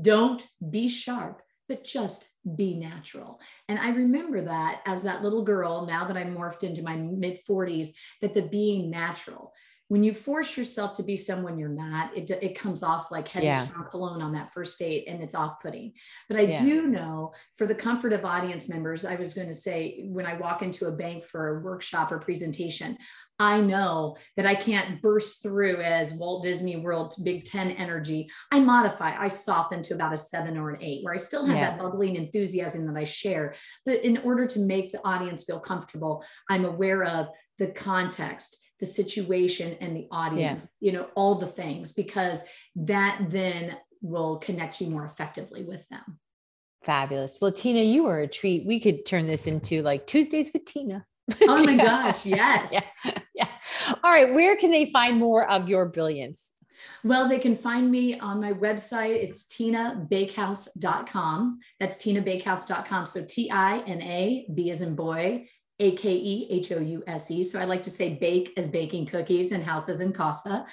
Don't 0.00 0.42
be 0.70 0.88
sharp, 0.88 1.42
but 1.68 1.84
just 1.84 2.28
be 2.56 2.74
natural. 2.74 3.40
And 3.68 3.78
I 3.78 3.90
remember 3.90 4.40
that 4.42 4.82
as 4.86 5.02
that 5.02 5.22
little 5.22 5.44
girl, 5.44 5.86
now 5.86 6.04
that 6.04 6.16
I'm 6.16 6.34
morphed 6.34 6.62
into 6.62 6.82
my 6.82 6.96
mid 6.96 7.38
40s, 7.48 7.88
that 8.20 8.32
the 8.32 8.42
being 8.42 8.90
natural. 8.90 9.52
When 9.88 10.02
you 10.02 10.14
force 10.14 10.56
yourself 10.56 10.96
to 10.96 11.02
be 11.02 11.16
someone 11.16 11.58
you're 11.58 11.68
not, 11.68 12.16
it, 12.16 12.30
it 12.30 12.58
comes 12.58 12.82
off 12.82 13.10
like 13.10 13.28
heavy 13.28 13.46
yeah. 13.46 13.64
strong 13.64 13.84
cologne 13.84 14.22
on 14.22 14.32
that 14.32 14.52
first 14.52 14.78
date 14.78 15.04
and 15.06 15.22
it's 15.22 15.34
off 15.34 15.60
putting. 15.60 15.92
But 16.28 16.38
I 16.38 16.42
yeah. 16.42 16.58
do 16.58 16.86
know 16.88 17.32
for 17.56 17.66
the 17.66 17.74
comfort 17.74 18.12
of 18.12 18.24
audience 18.24 18.68
members, 18.68 19.04
I 19.04 19.16
was 19.16 19.34
going 19.34 19.48
to 19.48 19.54
say 19.54 20.06
when 20.08 20.26
I 20.26 20.34
walk 20.34 20.62
into 20.62 20.86
a 20.86 20.92
bank 20.92 21.24
for 21.24 21.48
a 21.48 21.60
workshop 21.60 22.12
or 22.12 22.18
presentation, 22.18 22.96
I 23.38 23.60
know 23.60 24.16
that 24.36 24.46
I 24.46 24.54
can't 24.54 25.02
burst 25.02 25.42
through 25.42 25.82
as 25.82 26.14
Walt 26.14 26.44
Disney 26.44 26.76
World 26.76 27.14
Big 27.24 27.44
Ten 27.44 27.72
energy. 27.72 28.28
I 28.52 28.60
modify, 28.60 29.16
I 29.18 29.28
soften 29.28 29.82
to 29.82 29.94
about 29.94 30.14
a 30.14 30.18
seven 30.18 30.56
or 30.56 30.70
an 30.70 30.82
eight, 30.82 31.04
where 31.04 31.14
I 31.14 31.18
still 31.18 31.44
have 31.44 31.56
yeah. 31.56 31.70
that 31.70 31.78
bubbling 31.78 32.14
enthusiasm 32.14 32.86
that 32.86 32.96
I 32.98 33.04
share. 33.04 33.56
But 33.84 34.04
in 34.04 34.18
order 34.18 34.46
to 34.46 34.60
make 34.60 34.92
the 34.92 35.04
audience 35.04 35.44
feel 35.44 35.58
comfortable, 35.58 36.24
I'm 36.48 36.64
aware 36.64 37.02
of 37.02 37.26
the 37.58 37.68
context, 37.68 38.56
the 38.80 38.86
situation, 38.86 39.76
and 39.80 39.96
the 39.96 40.08
audience, 40.10 40.68
yeah. 40.80 40.86
you 40.86 40.96
know, 40.96 41.06
all 41.14 41.36
the 41.36 41.46
things, 41.46 41.92
because 41.92 42.42
that 42.76 43.26
then 43.30 43.76
will 44.02 44.38
connect 44.38 44.80
you 44.80 44.88
more 44.88 45.04
effectively 45.04 45.64
with 45.64 45.86
them. 45.88 46.18
Fabulous. 46.84 47.38
Well, 47.40 47.52
Tina, 47.52 47.80
you 47.80 48.06
are 48.06 48.20
a 48.20 48.28
treat. 48.28 48.66
We 48.66 48.78
could 48.78 49.06
turn 49.06 49.26
this 49.26 49.46
into 49.46 49.80
like 49.82 50.06
Tuesdays 50.06 50.50
with 50.52 50.66
Tina. 50.66 51.06
Oh 51.42 51.64
my 51.64 51.76
gosh, 51.76 52.26
yes. 52.26 52.72
yeah. 52.72 52.82
yeah. 53.34 53.48
All 54.02 54.10
right. 54.10 54.34
Where 54.34 54.56
can 54.56 54.70
they 54.70 54.86
find 54.86 55.18
more 55.18 55.50
of 55.50 55.68
your 55.68 55.86
brilliance? 55.86 56.52
Well, 57.02 57.28
they 57.28 57.38
can 57.38 57.56
find 57.56 57.90
me 57.90 58.18
on 58.18 58.40
my 58.40 58.52
website. 58.52 59.14
It's 59.14 59.46
tinabakehouse.com. 59.46 61.60
That's 61.80 61.96
tinabakehouse.com. 61.98 63.06
So 63.06 63.24
T 63.26 63.50
I 63.50 63.78
N 63.80 64.02
A, 64.02 64.46
B 64.52 64.70
as 64.70 64.82
in 64.82 64.94
boy, 64.94 65.48
A 65.80 65.96
K 65.96 66.12
E 66.14 66.46
H 66.50 66.72
O 66.72 66.78
U 66.78 67.02
S 67.06 67.30
E. 67.30 67.42
So 67.42 67.60
I 67.60 67.64
like 67.64 67.82
to 67.84 67.90
say 67.90 68.14
bake 68.14 68.52
as 68.56 68.68
baking 68.68 69.06
cookies 69.06 69.52
and 69.52 69.64
house 69.64 69.88
as 69.88 70.00
in 70.00 70.12
casa. 70.12 70.66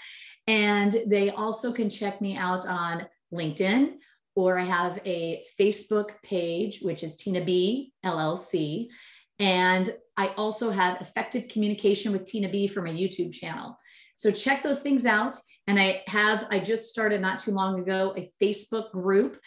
And 0.48 0.96
they 1.08 1.30
also 1.30 1.72
can 1.72 1.90
check 1.90 2.22
me 2.22 2.36
out 2.38 2.68
on 2.68 3.08
LinkedIn 3.34 3.94
or 4.36 4.58
I 4.58 4.64
have 4.64 5.00
a 5.06 5.44
Facebook 5.60 6.12
page, 6.24 6.80
which 6.82 7.04
is 7.04 7.16
Tina 7.16 7.44
B 7.44 7.94
LLC. 8.06 8.88
And 9.40 9.90
I 10.18 10.30
also 10.38 10.70
have 10.72 11.02
effective 11.02 11.48
communication 11.48 12.12
with 12.12 12.26
Tina 12.26 12.50
B 12.50 12.68
for 12.68 12.82
my 12.82 12.92
YouTube 12.92 13.34
channel. 13.34 13.78
So 14.16 14.32
check 14.32 14.64
those 14.64 14.82
things 14.82 15.06
out. 15.06 15.36
And 15.68 15.80
I 15.80 16.04
have, 16.08 16.48
I 16.50 16.60
just 16.60 16.90
started 16.90 17.22
not 17.22 17.40
too 17.40 17.52
long 17.52 17.80
ago, 17.80 18.14
a 18.18 18.30
Facebook 18.42 18.92
group 18.92 19.40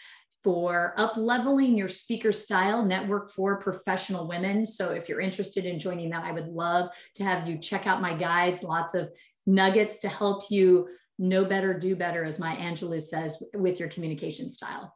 for 0.45 0.93
up 0.95 1.17
leveling 1.17 1.75
your 1.75 1.89
speaker 1.89 2.31
style 2.31 2.85
network 2.85 3.31
for 3.31 3.59
professional 3.59 4.27
women. 4.27 4.63
So 4.63 4.91
if 4.91 5.09
you're 5.09 5.19
interested 5.19 5.65
in 5.65 5.79
joining 5.79 6.11
that, 6.11 6.23
I 6.23 6.31
would 6.31 6.49
love 6.49 6.91
to 7.15 7.23
have 7.23 7.47
you 7.47 7.57
check 7.57 7.87
out 7.87 7.99
my 7.99 8.13
guides, 8.13 8.61
lots 8.61 8.93
of 8.93 9.09
nuggets 9.47 9.97
to 9.99 10.07
help 10.07 10.51
you 10.51 10.87
know 11.17 11.45
better, 11.45 11.73
do 11.73 11.95
better, 11.95 12.23
as 12.23 12.37
Maya 12.37 12.57
Angelou 12.57 13.01
says, 13.01 13.41
with 13.55 13.79
your 13.79 13.89
communication 13.89 14.51
style. 14.51 14.95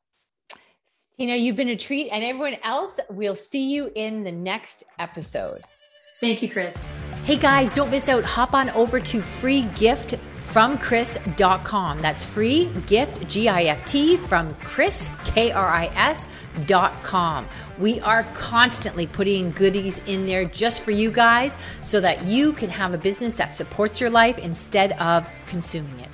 Tina, 1.18 1.36
you've 1.36 1.56
been 1.56 1.70
a 1.70 1.76
treat, 1.76 2.10
and 2.12 2.24
everyone 2.24 2.58
else, 2.64 3.00
we'll 3.10 3.36
see 3.36 3.72
you 3.72 3.92
in 3.96 4.24
the 4.24 4.32
next 4.32 4.84
episode. 5.00 5.64
Thank 6.22 6.44
you, 6.44 6.50
Kris. 6.50 6.92
Hey 7.26 7.38
guys, 7.38 7.72
don't 7.72 7.90
miss 7.90 8.08
out. 8.08 8.24
Hop 8.24 8.54
on 8.54 8.70
over 8.72 9.00
to 9.00 9.22
free 9.22 9.64
from 10.52 10.78
Kris.com. 10.78 12.02
That's 12.02 12.26
free 12.26 12.66
gift, 12.88 13.28
G 13.28 13.48
I 13.48 13.64
F 13.64 13.86
T, 13.86 14.18
from 14.18 14.54
Kris, 14.56 15.10
K 15.26 15.52
R 15.52 15.68
I 15.68 15.86
S. 15.96 16.28
Dot 16.66 16.92
com. 17.04 17.48
We 17.78 18.02
are 18.02 18.24
constantly 18.34 19.08
putting 19.08 19.52
goodies 19.52 20.02
in 20.08 20.26
there 20.26 20.44
just 20.44 20.82
for 20.82 20.92
you 20.92 21.10
guys 21.12 21.56
so 21.84 22.02
that 22.02 22.24
you 22.24 22.54
can 22.54 22.70
have 22.70 22.94
a 22.94 22.98
business 22.98 23.36
that 23.36 23.56
supports 23.56 24.02
your 24.02 24.10
life 24.10 24.38
instead 24.40 24.94
of 24.94 25.30
consuming 25.48 26.00
it. 26.00 26.09